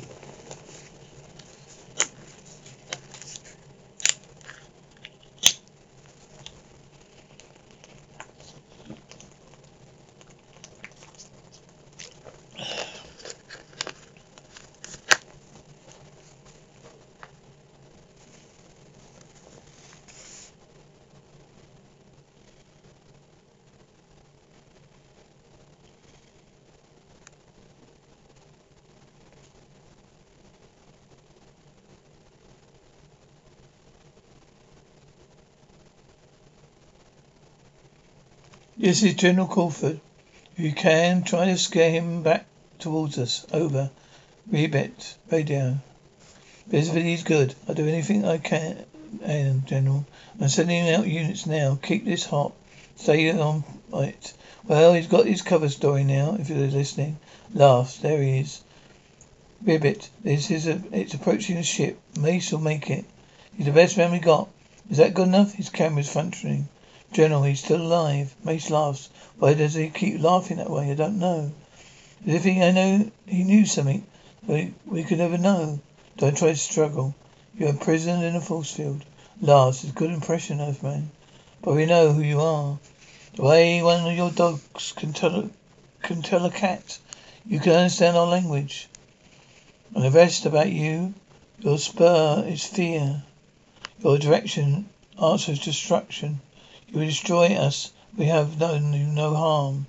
This 38.81 39.03
is 39.03 39.15
General 39.15 39.49
Crawford. 39.49 39.99
You 40.57 40.71
can, 40.71 41.25
try 41.25 41.47
to 41.47 41.59
scare 41.59 41.91
him 41.91 42.23
back 42.23 42.47
towards 42.79 43.19
us. 43.19 43.45
Over. 43.53 43.91
Rebit. 44.49 45.17
Radio. 45.33 45.79
Visibility 46.69 47.15
is 47.15 47.25
good. 47.25 47.57
I'll 47.67 47.75
do 47.75 47.89
anything 47.89 48.25
I 48.25 48.39
can, 48.39 48.85
and 49.21 49.67
General. 49.67 50.07
I'm 50.41 50.49
sending 50.49 50.89
out 50.91 51.09
units 51.09 51.45
now. 51.45 51.77
Keep 51.83 52.05
this 52.05 52.25
hot. 52.25 52.53
Stay 52.95 53.37
on 53.37 53.65
it. 53.95 54.33
Well, 54.65 54.95
he's 54.95 55.09
got 55.09 55.27
his 55.27 55.43
cover 55.43 55.69
story 55.69 56.05
now, 56.05 56.37
if 56.39 56.49
you're 56.49 56.59
listening. 56.69 57.19
Laughs. 57.53 57.97
There 57.97 58.23
he 58.23 58.39
is. 58.39 58.63
Ribbit, 59.65 60.09
this 60.23 60.53
is 60.53 60.69
a, 60.69 60.81
it's 60.93 61.15
approaching 61.15 61.57
the 61.57 61.65
ship. 61.65 61.99
Mace 62.21 62.53
will 62.53 62.61
make 62.61 62.89
it. 62.91 63.07
He's 63.57 63.67
the 63.67 63.73
best 63.73 63.97
man 63.97 64.13
we 64.13 64.21
got. 64.21 64.49
Is 64.89 64.99
that 64.99 65.15
good 65.15 65.27
enough? 65.27 65.55
His 65.55 65.69
camera's 65.69 66.09
functioning. 66.09 66.69
General, 67.13 67.43
he's 67.45 67.65
still 67.65 67.81
alive. 67.81 68.35
Mace 68.45 68.71
laughs. 68.71 69.09
Why 69.39 69.55
does 69.55 69.75
he 69.75 69.89
keep 69.89 70.21
laughing 70.21 70.59
that 70.59 70.71
way? 70.71 70.91
I 70.91 70.95
don't 70.95 71.19
know. 71.19 71.53
As 72.27 72.35
if 72.35 72.45
he 72.45 72.63
I 72.63 72.73
know 72.73 73.11
he 73.27 73.45
knew 73.45 73.65
something 73.65 74.07
we, 74.49 74.73
we 74.87 75.05
could 75.05 75.19
never 75.19 75.37
know. 75.37 75.79
Don't 76.17 76.37
try 76.37 76.49
to 76.49 76.57
struggle. 76.57 77.15
You're 77.55 77.69
imprisoned 77.69 78.25
in 78.25 78.35
a 78.35 78.41
force 78.41 78.73
field. 78.73 79.05
Laughs. 79.41 79.85
is 79.85 79.91
a 79.91 79.93
good 79.93 80.11
impression, 80.11 80.61
Earthman. 80.61 81.11
But 81.63 81.75
we 81.75 81.87
know 81.87 82.13
who 82.13 82.23
you 82.23 82.41
are. 82.41 82.79
The 83.35 83.43
way 83.43 83.83
one 83.83 84.07
of 84.07 84.17
your 84.17 84.31
dogs 84.31 84.93
can 84.93 85.13
tell 85.13 85.35
a, 85.35 85.51
can 86.03 86.23
tell 86.23 86.45
a 86.45 86.51
cat. 86.51 86.99
You 87.47 87.61
can 87.61 87.73
understand 87.73 88.17
our 88.17 88.27
language. 88.27 88.89
And 89.95 90.05
the 90.05 90.11
rest 90.11 90.47
about 90.47 90.71
you, 90.71 91.15
your 91.61 91.79
spur 91.79 92.45
is 92.47 92.65
fear. 92.65 93.23
Your 94.03 94.19
direction 94.19 94.89
answers 95.23 95.59
destruction. 95.59 96.41
You 96.91 97.05
destroy 97.05 97.49
us. 97.55 97.93
We 98.17 98.25
have 98.27 98.59
done 98.59 98.95
you 98.95 99.05
no 99.07 99.35
harm. 99.35 99.87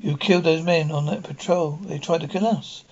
You 0.00 0.16
killed 0.16 0.44
those 0.44 0.62
men 0.62 0.90
on 0.90 1.04
that 1.06 1.22
patrol. 1.22 1.78
They 1.82 1.98
tried 1.98 2.22
to 2.22 2.28
kill 2.28 2.46
us. 2.46 2.84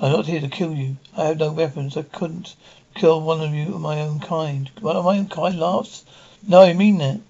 I'm 0.00 0.12
not 0.12 0.26
here 0.26 0.40
to 0.40 0.48
kill 0.48 0.72
you. 0.74 0.96
I 1.16 1.24
have 1.24 1.38
no 1.38 1.50
weapons. 1.50 1.96
I 1.96 2.02
couldn't 2.02 2.54
kill 2.94 3.20
one 3.20 3.40
of 3.40 3.52
you 3.52 3.74
of 3.74 3.80
my 3.80 4.00
own 4.00 4.20
kind. 4.20 4.70
One 4.80 4.96
of 4.96 5.04
my 5.04 5.18
own 5.18 5.26
kind 5.28 5.58
laughs? 5.58 6.04
No, 6.46 6.62
I 6.62 6.72
mean 6.72 6.98
that. 6.98 7.20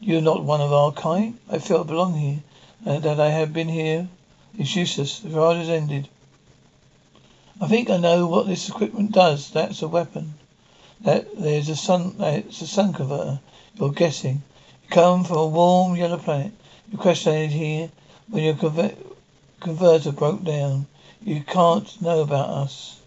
You're 0.00 0.20
not 0.20 0.42
one 0.42 0.60
of 0.60 0.72
our 0.72 0.90
kind. 0.92 1.38
I 1.48 1.58
feel 1.58 1.80
I 1.80 1.84
belong 1.84 2.14
here. 2.14 2.40
That 2.84 3.20
I 3.20 3.28
have 3.28 3.52
been 3.52 3.68
here 3.68 4.08
is 4.58 4.74
useless. 4.74 5.20
The 5.20 5.28
ride 5.28 5.58
has 5.58 5.68
ended. 5.68 6.08
I 7.60 7.68
think 7.68 7.88
I 7.88 7.98
know 7.98 8.26
what 8.26 8.46
this 8.46 8.68
equipment 8.68 9.12
does. 9.12 9.50
That's 9.50 9.82
a 9.82 9.88
weapon. 9.88 10.34
That 11.02 11.38
there's 11.38 11.68
a 11.68 11.76
sun. 11.76 12.16
It's 12.18 12.62
a 12.62 12.66
sun 12.66 12.92
converter. 12.92 13.38
You're 13.80 13.92
guessing. 13.92 14.42
You 14.82 14.88
come 14.90 15.24
from 15.24 15.38
a 15.38 15.46
warm 15.46 15.96
yellow 15.96 16.18
planet. 16.18 16.52
You 16.92 16.98
questioned 16.98 17.52
here 17.52 17.90
when 18.28 18.44
your 18.44 18.52
conver- 18.52 18.94
converter 19.58 20.12
broke 20.12 20.44
down. 20.44 20.86
You 21.22 21.40
can't 21.40 22.02
know 22.02 22.20
about 22.20 22.50
us. 22.50 23.00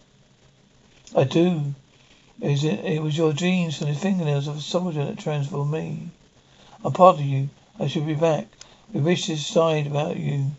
I 1.15 1.25
do. 1.25 1.75
It 2.42 2.50
was, 2.50 2.63
it 2.63 3.03
was 3.03 3.15
your 3.15 3.34
genes 3.34 3.77
from 3.77 3.89
the 3.89 3.94
fingernails 3.94 4.48
of 4.48 4.58
a 4.58 4.62
soldier 4.62 5.06
that 5.06 5.20
transformed 5.20 5.72
me. 5.72 6.10
I'm 6.84 6.92
part 6.92 7.18
of 7.18 7.25
you. 7.25 7.50
I 7.80 7.86
should 7.86 8.08
be 8.08 8.15
back. 8.15 8.48
We 8.92 9.01
wish 9.01 9.27
to 9.27 9.36
decide 9.36 9.86
about 9.86 10.18
you. 10.18 10.53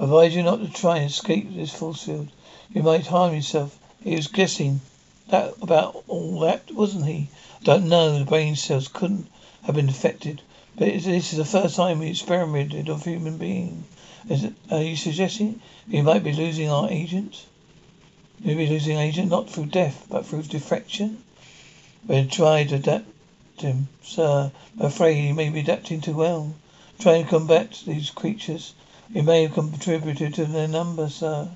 Advise 0.00 0.34
you 0.34 0.42
not 0.42 0.58
to 0.58 0.68
try 0.68 0.96
and 0.96 1.08
escape 1.08 1.54
this 1.54 1.72
force 1.72 2.02
field. 2.02 2.32
You 2.72 2.82
might 2.82 3.06
harm 3.06 3.32
yourself. 3.32 3.78
He 4.02 4.16
was 4.16 4.26
guessing 4.26 4.80
that 5.28 5.54
about 5.62 6.04
all 6.08 6.40
that, 6.40 6.70
wasn't 6.70 7.06
he? 7.06 7.28
I 7.60 7.64
don't 7.64 7.88
know. 7.88 8.18
The 8.18 8.24
brain 8.24 8.56
cells 8.56 8.88
couldn't 8.88 9.26
have 9.62 9.74
been 9.74 9.88
affected. 9.88 10.42
But 10.76 10.88
this 10.88 11.32
is 11.32 11.38
the 11.38 11.44
first 11.44 11.76
time 11.76 12.00
we 12.00 12.10
experimented 12.10 12.90
on 12.90 13.00
human 13.00 13.38
beings. 13.38 13.84
Is 14.28 14.44
it, 14.44 14.54
are 14.70 14.82
you 14.82 14.96
suggesting 14.96 15.60
we 15.86 16.00
might 16.02 16.24
be 16.24 16.32
losing 16.32 16.70
our 16.70 16.90
agent? 16.90 17.44
We 18.42 18.54
may 18.54 18.64
be 18.64 18.70
losing 18.70 18.98
agent 18.98 19.30
not 19.30 19.50
through 19.50 19.66
death, 19.66 20.06
but 20.08 20.26
through 20.26 20.42
defection? 20.44 21.22
We 22.06 22.26
tried 22.26 22.70
to 22.70 22.76
adapt 22.76 23.06
him, 23.58 23.88
sir. 24.02 24.50
I'm 24.78 24.86
afraid 24.86 25.14
he 25.14 25.32
may 25.32 25.48
be 25.48 25.60
adapting 25.60 26.00
too 26.00 26.14
well. 26.14 26.54
Trying 26.98 27.24
to 27.24 27.30
combat 27.30 27.82
these 27.86 28.10
creatures. 28.10 28.74
We 29.14 29.22
may 29.22 29.42
have 29.42 29.54
contributed 29.54 30.34
to 30.34 30.46
their 30.46 30.68
number, 30.68 31.08
sir. 31.08 31.48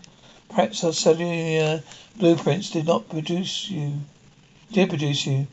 Perhaps 0.49 0.83
our 0.83 0.93
cellular 0.93 1.63
uh, 1.63 1.81
blueprints 2.17 2.71
did 2.71 2.87
not 2.87 3.09
produce 3.09 3.71
you, 3.71 4.01
did 4.73 4.89
produce 4.89 5.27
you, 5.27 5.47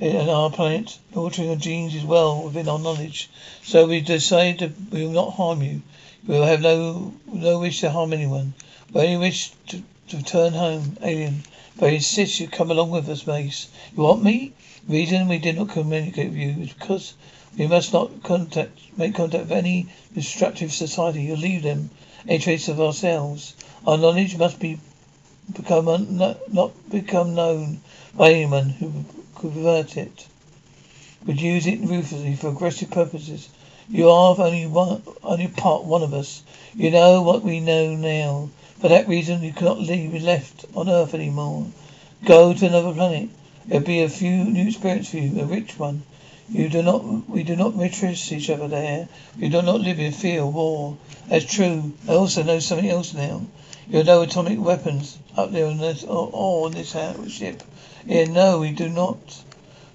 and 0.00 0.30
our 0.30 0.50
planet. 0.50 0.98
Altering 1.14 1.48
your 1.48 1.56
genes 1.56 1.94
is 1.94 2.04
well 2.04 2.42
within 2.44 2.68
our 2.68 2.78
knowledge. 2.78 3.28
So 3.62 3.86
we 3.86 4.00
decided 4.00 4.58
that 4.60 4.92
we 4.92 5.04
will 5.04 5.12
not 5.12 5.34
harm 5.34 5.62
you. 5.62 5.82
We 6.26 6.38
will 6.38 6.46
have 6.46 6.60
no 6.60 7.14
no 7.26 7.58
wish 7.58 7.80
to 7.80 7.90
harm 7.90 8.12
anyone. 8.12 8.54
We 8.92 9.02
only 9.02 9.16
wish 9.16 9.50
to, 9.68 9.82
to 10.08 10.16
return 10.16 10.54
home, 10.54 10.96
alien. 11.02 11.42
But 11.76 11.90
I 11.90 11.96
insist 11.96 12.40
you 12.40 12.48
come 12.48 12.70
along 12.70 12.90
with 12.90 13.08
us, 13.08 13.26
Mace. 13.26 13.68
You 13.96 14.02
want 14.02 14.22
me? 14.22 14.52
The 14.86 14.94
reason 14.94 15.28
we 15.28 15.38
did 15.38 15.56
not 15.56 15.68
communicate 15.68 16.30
with 16.30 16.38
you 16.38 16.62
is 16.62 16.72
because 16.72 17.14
we 17.56 17.66
must 17.66 17.92
not 17.92 18.22
contact 18.22 18.78
make 18.96 19.14
contact 19.14 19.44
with 19.44 19.52
any 19.52 19.88
destructive 20.14 20.72
society. 20.72 21.22
You 21.22 21.36
leave 21.36 21.62
them 21.62 21.90
any 22.26 22.38
trace 22.38 22.68
of 22.68 22.80
ourselves. 22.80 23.54
Our 23.88 23.96
knowledge 23.96 24.36
must 24.36 24.60
be 24.60 24.78
become 25.50 25.88
un, 25.88 26.36
not 26.52 26.90
become 26.90 27.34
known 27.34 27.80
by 28.14 28.32
anyone 28.32 28.68
who 28.68 28.92
could 29.34 29.54
pervert 29.54 29.96
it. 29.96 30.26
Would 31.24 31.40
use 31.40 31.66
it 31.66 31.80
ruthlessly 31.80 32.34
for 32.34 32.48
aggressive 32.48 32.90
purposes. 32.90 33.48
You 33.88 34.10
are 34.10 34.38
only 34.38 34.66
one, 34.66 35.02
only 35.22 35.48
part 35.48 35.84
one 35.84 36.02
of 36.02 36.12
us. 36.12 36.42
You 36.74 36.90
know 36.90 37.22
what 37.22 37.42
we 37.42 37.60
know 37.60 37.94
now. 37.96 38.50
For 38.78 38.88
that 38.88 39.08
reason, 39.08 39.42
you 39.42 39.54
cannot 39.54 39.78
leave, 39.78 40.12
be 40.12 40.20
left 40.20 40.66
on 40.74 40.90
Earth 40.90 41.14
anymore. 41.14 41.68
Go 42.26 42.52
to 42.52 42.66
another 42.66 42.92
planet. 42.92 43.30
It'll 43.70 43.80
be 43.80 44.02
a 44.02 44.10
few 44.10 44.44
new 44.44 44.66
experience 44.66 45.08
for 45.08 45.16
you, 45.16 45.40
a 45.40 45.46
rich 45.46 45.78
one. 45.78 46.02
You 46.50 46.68
do 46.68 46.82
not, 46.82 47.26
we 47.26 47.42
do 47.42 47.56
not 47.56 47.74
mistrust 47.74 48.32
each 48.32 48.50
other 48.50 48.68
there. 48.68 49.08
We 49.40 49.48
do 49.48 49.62
not 49.62 49.80
live 49.80 49.98
in 49.98 50.12
fear 50.12 50.42
of 50.42 50.52
war. 50.52 50.98
That's 51.28 51.46
true. 51.46 51.94
I 52.06 52.12
also 52.12 52.42
know 52.42 52.58
something 52.58 52.90
else 52.90 53.14
now. 53.14 53.46
You 53.90 53.96
have 53.98 54.06
no 54.06 54.20
atomic 54.20 54.60
weapons 54.60 55.16
up 55.34 55.50
there 55.50 55.66
on 55.66 55.78
this, 55.78 56.04
or, 56.04 56.28
or 56.30 56.66
on 56.66 56.72
this 56.72 56.94
uh, 56.94 57.26
ship. 57.26 57.62
Yeah, 58.04 58.24
no, 58.24 58.58
we 58.58 58.70
do 58.72 58.90
not. 58.90 59.42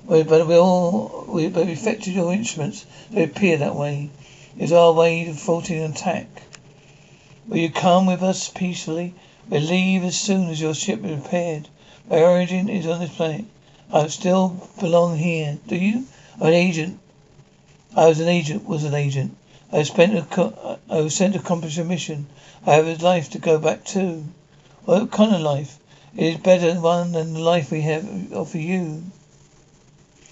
But 0.08 0.48
we 0.48 0.58
all, 0.58 1.26
we, 1.28 1.48
but 1.48 1.68
we 1.68 1.74
affected 1.74 2.16
your 2.16 2.34
instruments. 2.34 2.88
They 3.12 3.24
appear 3.24 3.58
that 3.58 3.76
way. 3.76 4.10
It's 4.58 4.72
our 4.72 4.94
way 4.94 5.28
of 5.28 5.40
faulting 5.40 5.80
an 5.80 5.92
attack. 5.92 6.26
Will 7.48 7.58
you 7.58 7.70
come 7.70 8.08
with 8.08 8.24
us 8.24 8.50
peacefully? 8.50 9.14
We'll 9.48 9.62
leave 9.62 10.04
as 10.04 10.20
soon 10.20 10.50
as 10.50 10.60
your 10.60 10.74
ship 10.74 11.06
is 11.06 11.18
repaired. 11.18 11.70
My 12.10 12.24
origin 12.24 12.70
is 12.70 12.88
on 12.88 13.00
this 13.00 13.16
planet. 13.16 13.46
I 13.92 14.08
still 14.08 14.70
belong 14.80 15.18
here. 15.18 15.60
Do 15.68 15.76
you? 15.76 16.06
I'm 16.42 16.48
an 16.48 16.54
agent. 16.56 17.00
I 17.96 18.08
was 18.08 18.20
an 18.20 18.28
agent, 18.28 18.66
was 18.68 18.86
an 18.86 18.96
agent. 18.96 19.38
I 19.76 19.82
spent 19.82 20.14
a, 20.14 20.78
I 20.88 21.02
was 21.02 21.16
sent 21.16 21.34
to 21.34 21.40
accomplish 21.40 21.80
a 21.80 21.84
mission. 21.84 22.28
I 22.64 22.76
have 22.76 22.86
a 22.86 23.04
life 23.04 23.32
to 23.32 23.40
go 23.40 23.58
back 23.58 23.84
to. 23.86 24.24
What 24.86 25.10
kind 25.10 25.34
of 25.34 25.42
life? 25.42 25.80
It 26.16 26.36
is 26.36 26.38
better 26.38 26.80
one 26.80 27.14
than 27.14 27.34
the 27.34 27.40
life 27.40 27.72
we 27.72 27.82
have 27.82 28.34
offer 28.34 28.60
you. 28.60 29.02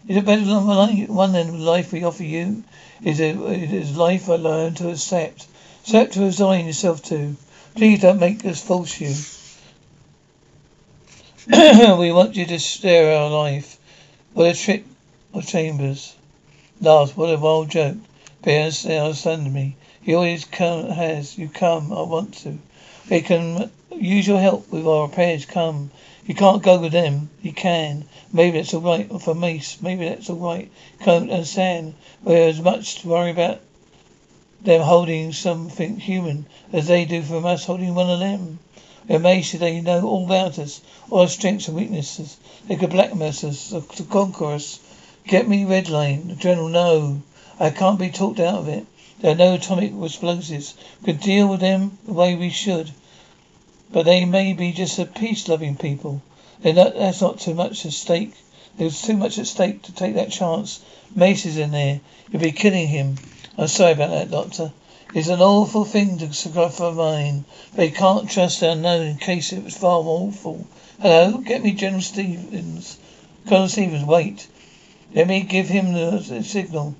Is 0.07 0.17
it 0.17 0.25
better 0.25 0.45
than 0.45 0.67
one 0.67 1.31
than 1.31 1.47
the 1.47 1.57
life 1.57 1.91
we 1.91 2.03
offer 2.03 2.23
you? 2.23 2.63
Is 3.03 3.19
it, 3.19 3.35
it 3.35 3.73
is 3.73 3.97
life 3.97 4.29
I 4.29 4.35
learn 4.35 4.75
to 4.75 4.91
accept. 4.91 5.47
Accept 5.85 6.13
to 6.13 6.19
resign 6.21 6.67
yourself 6.67 7.01
to. 7.05 7.35
Please 7.73 7.99
don't 7.99 8.19
make 8.19 8.45
us 8.45 8.61
force 8.61 9.01
you. 9.01 9.15
we 11.97 12.11
want 12.11 12.35
you 12.35 12.45
to 12.45 12.59
share 12.59 13.17
our 13.17 13.31
life. 13.31 13.79
What 14.33 14.55
a 14.55 14.59
trick 14.59 14.85
of 15.33 15.47
chambers. 15.47 16.15
Last, 16.79 17.17
what 17.17 17.33
a 17.33 17.39
wild 17.39 17.71
joke. 17.71 17.97
Parents 18.43 18.87
understand 18.87 19.53
me. 19.53 19.75
He 20.01 20.15
always 20.15 20.45
come, 20.45 20.89
has. 20.89 21.37
You 21.37 21.47
come. 21.47 21.93
I 21.93 22.01
want 22.01 22.33
to. 22.39 22.57
We 23.07 23.21
can 23.21 23.69
use 23.91 24.27
your 24.27 24.39
help 24.39 24.71
with 24.71 24.87
our 24.87 25.07
repairs. 25.07 25.45
Come. 25.45 25.91
You 26.25 26.33
can't 26.33 26.63
go 26.63 26.79
with 26.79 26.91
them. 26.91 27.29
You 27.43 27.53
can. 27.53 28.05
Maybe 28.33 28.57
that's 28.57 28.73
all 28.73 28.81
right 28.81 29.07
for 29.21 29.35
Mace. 29.35 29.79
Maybe 29.79 30.09
that's 30.09 30.27
all 30.27 30.37
right. 30.37 30.71
Can't 31.01 31.29
understand. 31.29 31.93
We're 32.23 32.47
as 32.47 32.59
much 32.59 33.01
to 33.01 33.09
worry 33.09 33.29
about 33.29 33.59
them 34.63 34.81
holding 34.81 35.33
something 35.33 35.99
human 35.99 36.47
as 36.73 36.87
they 36.87 37.05
do 37.05 37.21
from 37.21 37.45
us 37.45 37.65
holding 37.65 37.93
one 37.93 38.09
of 38.09 38.19
them. 38.19 38.57
We're 39.07 39.17
amazed 39.17 39.59
they 39.59 39.81
know 39.81 40.07
all 40.07 40.25
about 40.25 40.57
us, 40.57 40.81
all 41.11 41.21
our 41.21 41.27
strengths 41.27 41.67
and 41.67 41.77
weaknesses. 41.77 42.37
They 42.67 42.75
could 42.75 42.89
blackmail 42.89 43.29
us 43.29 43.69
to 43.69 44.03
conquer 44.09 44.53
us. 44.53 44.79
Get 45.27 45.47
me 45.47 45.65
red 45.65 45.89
line. 45.89 46.37
General, 46.39 46.69
no. 46.69 47.21
I 47.63 47.69
can't 47.69 47.99
be 47.99 48.09
talked 48.09 48.39
out 48.39 48.55
of 48.55 48.67
it. 48.69 48.87
There 49.19 49.33
are 49.33 49.35
no 49.35 49.53
atomic 49.53 49.93
explosives. 50.03 50.73
We 51.01 51.13
could 51.13 51.21
deal 51.21 51.47
with 51.47 51.59
them 51.59 51.99
the 52.07 52.13
way 52.13 52.33
we 52.33 52.49
should. 52.49 52.89
But 53.91 54.05
they 54.05 54.25
may 54.25 54.53
be 54.53 54.71
just 54.71 54.97
a 54.97 55.05
peace-loving 55.05 55.75
people. 55.75 56.23
Not, 56.63 56.95
that's 56.95 57.21
not 57.21 57.39
too 57.39 57.53
much 57.53 57.85
at 57.85 57.93
stake. 57.93 58.33
There's 58.79 59.03
too 59.03 59.15
much 59.15 59.37
at 59.37 59.45
stake 59.45 59.83
to 59.83 59.91
take 59.91 60.15
that 60.15 60.31
chance. 60.31 60.79
Mace 61.13 61.45
is 61.45 61.57
in 61.57 61.69
there. 61.69 61.99
You'll 62.31 62.41
be 62.41 62.51
killing 62.51 62.87
him. 62.87 63.17
I'm 63.59 63.67
sorry 63.67 63.91
about 63.91 64.09
that, 64.09 64.31
Doctor. 64.31 64.73
It's 65.13 65.27
an 65.27 65.41
awful 65.41 65.85
thing 65.85 66.17
to 66.17 66.33
sacrifice 66.33 67.41
but 67.75 67.85
you 67.85 67.91
can't 67.91 68.27
trust 68.27 68.63
our 68.63 68.75
known 68.75 69.05
in 69.05 69.17
case 69.17 69.53
it 69.53 69.63
was 69.63 69.77
far 69.77 70.01
more 70.01 70.29
awful. 70.29 70.65
Hello, 70.99 71.37
get 71.37 71.61
me 71.61 71.73
General 71.73 72.01
Stevens. 72.01 72.97
Colonel 73.47 73.67
Stevens, 73.67 74.05
wait. 74.05 74.47
Let 75.13 75.27
me 75.27 75.41
give 75.41 75.67
him 75.67 75.93
the, 75.93 76.25
the 76.27 76.43
signal. 76.43 76.95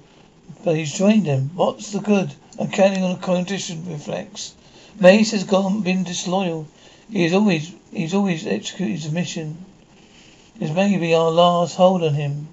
But 0.64 0.76
he's 0.76 0.94
joined 0.94 1.26
them. 1.26 1.52
What's 1.56 1.92
the 1.92 2.00
good? 2.00 2.36
I'm 2.60 2.70
counting 2.70 3.04
on 3.04 3.16
a 3.16 3.18
condition 3.18 3.84
reflex. 3.90 4.54
Mace 5.00 5.32
has 5.32 5.44
gone 5.44 5.82
been 5.82 6.04
disloyal. 6.04 6.68
He's 7.10 7.34
always 7.34 7.74
he's 7.92 8.14
always 8.14 8.46
executed 8.46 9.02
his 9.02 9.12
mission. 9.12 9.66
This 10.60 10.70
may 10.70 10.98
be 10.98 11.16
our 11.16 11.32
last 11.32 11.76
hold 11.76 12.04
on 12.04 12.14
him. 12.14 12.50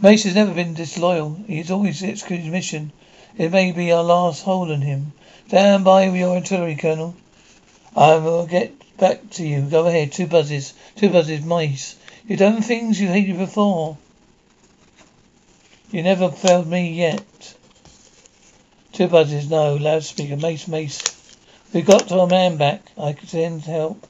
Mace 0.00 0.24
has 0.24 0.34
never 0.34 0.54
been 0.54 0.72
disloyal. 0.72 1.36
He's 1.46 1.70
always 1.70 2.02
executed 2.02 2.44
his 2.44 2.52
mission. 2.52 2.92
It 3.36 3.52
may 3.52 3.72
be 3.72 3.92
our 3.92 4.02
last 4.02 4.42
hold 4.44 4.70
on 4.70 4.80
him. 4.80 5.12
Stand 5.48 5.84
by 5.84 6.08
with 6.08 6.20
your 6.20 6.36
artillery, 6.36 6.76
Colonel. 6.76 7.14
I 7.94 8.16
will 8.16 8.46
get 8.46 8.72
back 8.96 9.28
to 9.32 9.46
you. 9.46 9.62
Go 9.62 9.86
ahead. 9.86 10.12
Two 10.12 10.26
buzzes. 10.26 10.72
Two 10.96 11.10
buzzes, 11.10 11.44
Mace. 11.44 11.96
You've 12.26 12.38
done 12.38 12.62
things 12.62 12.98
you 12.98 13.08
hated 13.08 13.36
before. 13.36 13.98
You 15.90 16.02
never 16.02 16.30
failed 16.30 16.66
me 16.66 16.92
yet. 16.92 17.54
Two 18.92 19.08
buzzes, 19.08 19.48
no. 19.48 19.76
Loudspeaker, 19.76 20.36
Mace, 20.36 20.68
Mace. 20.68 21.02
We 21.72 21.80
got 21.80 22.08
to 22.08 22.20
our 22.20 22.26
man 22.26 22.58
back. 22.58 22.82
I 22.98 23.14
could 23.14 23.30
send 23.30 23.62
help. 23.62 24.06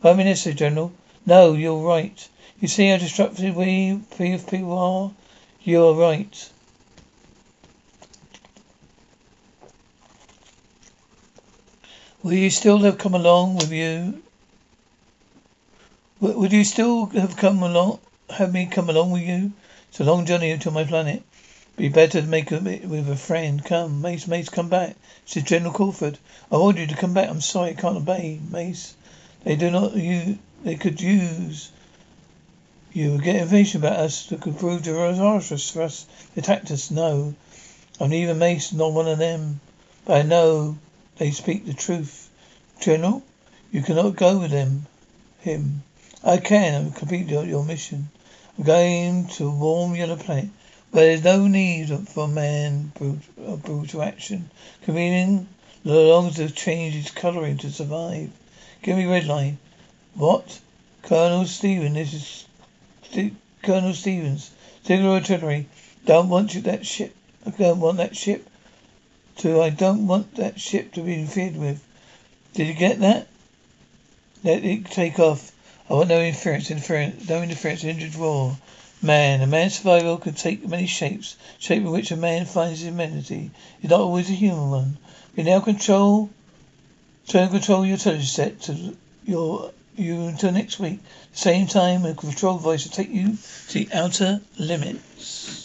Prime 0.00 0.16
Minister, 0.16 0.52
General. 0.52 0.92
No, 1.24 1.52
you're 1.52 1.86
right. 1.86 2.28
You 2.60 2.66
see 2.66 2.88
how 2.88 2.96
destructive 2.96 3.54
we 3.54 4.00
people 4.18 4.78
are? 4.78 5.12
You're 5.62 5.94
right. 5.94 6.50
Will 12.22 12.32
you 12.32 12.50
still 12.50 12.78
have 12.78 12.98
come 12.98 13.14
along 13.14 13.56
with 13.56 13.72
you? 13.72 14.22
Would 16.20 16.52
you 16.52 16.64
still 16.64 17.06
have 17.06 17.36
come 17.36 17.62
along, 17.62 18.00
have 18.28 18.52
me 18.52 18.66
come 18.66 18.90
along 18.90 19.12
with 19.12 19.22
you? 19.22 19.52
It's 19.90 19.98
a 19.98 20.04
long 20.04 20.24
journey 20.24 20.56
to 20.56 20.70
my 20.70 20.84
planet. 20.84 21.24
Be 21.76 21.88
better 21.88 22.20
to 22.20 22.26
make 22.28 22.52
it 22.52 22.84
with 22.84 23.08
a 23.08 23.16
friend. 23.16 23.64
Come, 23.64 24.00
Mace, 24.00 24.28
Mace, 24.28 24.48
come 24.48 24.68
back. 24.68 24.94
This 25.28 25.42
General 25.42 25.72
Crawford. 25.72 26.16
I 26.48 26.54
ordered 26.54 26.82
you 26.82 26.86
to 26.86 26.94
come 26.94 27.12
back. 27.12 27.28
I'm 27.28 27.40
sorry, 27.40 27.70
I 27.70 27.74
can't 27.74 27.96
obey, 27.96 28.38
Mace. 28.52 28.94
They 29.42 29.56
do 29.56 29.68
not 29.68 29.96
you. 29.96 30.38
They 30.62 30.76
could 30.76 31.00
use 31.00 31.72
you. 32.92 33.20
Get 33.20 33.34
information 33.34 33.80
about 33.80 33.98
us 33.98 34.26
that 34.26 34.40
could 34.40 34.60
prove 34.60 34.84
disastrous 34.84 35.68
for 35.70 35.82
us. 35.82 36.06
They 36.36 36.42
attacked 36.42 36.70
us. 36.70 36.92
No, 36.92 37.34
I'm 37.98 38.10
neither 38.10 38.34
Mace 38.34 38.72
nor 38.72 38.92
one 38.92 39.08
of 39.08 39.18
them. 39.18 39.60
But 40.04 40.18
I 40.18 40.22
know 40.22 40.78
they 41.16 41.32
speak 41.32 41.66
the 41.66 41.74
truth. 41.74 42.30
General, 42.78 43.24
you 43.72 43.82
cannot 43.82 44.14
go 44.14 44.38
with 44.38 44.52
them. 44.52 44.86
Him. 45.40 45.82
I 46.22 46.36
can. 46.36 46.74
I'm 46.76 46.92
completely 46.92 47.48
your 47.48 47.64
mission. 47.64 48.08
Going 48.62 49.26
to 49.28 49.50
warm 49.50 49.94
yellow 49.94 50.16
planet. 50.16 50.50
But 50.92 51.00
there's 51.00 51.24
no 51.24 51.46
need 51.46 51.88
for 52.08 52.28
man 52.28 52.92
brutal, 52.94 53.52
uh, 53.52 53.56
brutal 53.56 54.02
action. 54.02 54.50
No 54.86 55.46
longer 55.84 56.34
to 56.34 56.50
change 56.50 56.94
its 56.94 57.10
colouring 57.10 57.56
to 57.58 57.70
survive. 57.70 58.30
Give 58.82 58.96
me 58.96 59.06
red 59.06 59.26
line. 59.26 59.58
What? 60.14 60.60
Colonel 61.02 61.46
Stevens, 61.46 61.94
this 61.94 62.12
is 62.12 62.46
St- 63.10 63.36
Colonel 63.62 63.94
Stevens. 63.94 64.50
Signal 64.84 65.14
artillery. 65.14 65.66
Don't 66.04 66.28
want 66.28 66.54
you 66.54 66.60
that 66.62 66.84
ship. 66.84 67.14
I 67.46 67.50
don't 67.50 67.80
want 67.80 67.96
that 67.96 68.16
ship 68.16 68.46
to. 69.38 69.62
I 69.62 69.70
don't 69.70 70.06
want 70.06 70.34
that 70.34 70.60
ship 70.60 70.92
to 70.94 71.02
be 71.02 71.14
interfered 71.14 71.56
with. 71.56 71.82
Did 72.52 72.66
you 72.66 72.74
get 72.74 73.00
that? 73.00 73.28
Let 74.44 74.64
it 74.64 74.86
take 74.86 75.18
off. 75.18 75.52
I 75.90 75.94
want 75.94 76.08
no 76.08 76.20
interference. 76.20 76.70
Interference. 76.70 77.28
No 77.28 77.42
interference. 77.42 77.82
Injured 77.82 78.14
war. 78.14 78.56
Man, 79.02 79.40
a 79.40 79.46
man's 79.48 79.78
survival 79.78 80.18
can 80.18 80.34
take 80.34 80.68
many 80.68 80.86
shapes. 80.86 81.36
Shape 81.58 81.82
in 81.82 81.90
which 81.90 82.12
a 82.12 82.16
man 82.16 82.46
finds 82.46 82.78
his 82.78 82.88
humanity 82.88 83.50
is 83.82 83.90
not 83.90 84.00
always 84.00 84.30
a 84.30 84.34
human 84.34 84.70
one. 84.70 84.98
You 85.34 85.42
now 85.42 85.58
control, 85.58 86.30
turn 87.26 87.48
control 87.48 87.84
your 87.84 87.96
television 87.96 88.26
set 88.28 88.60
to 88.62 88.96
your 89.24 89.72
you 89.96 90.26
until 90.28 90.52
next 90.52 90.78
week. 90.78 91.00
Same 91.32 91.66
time, 91.66 92.04
a 92.04 92.14
control 92.14 92.58
device 92.58 92.84
will 92.84 92.92
take 92.92 93.10
you 93.10 93.36
to 93.68 93.84
the 93.84 93.88
outer 93.92 94.40
limits. 94.58 95.59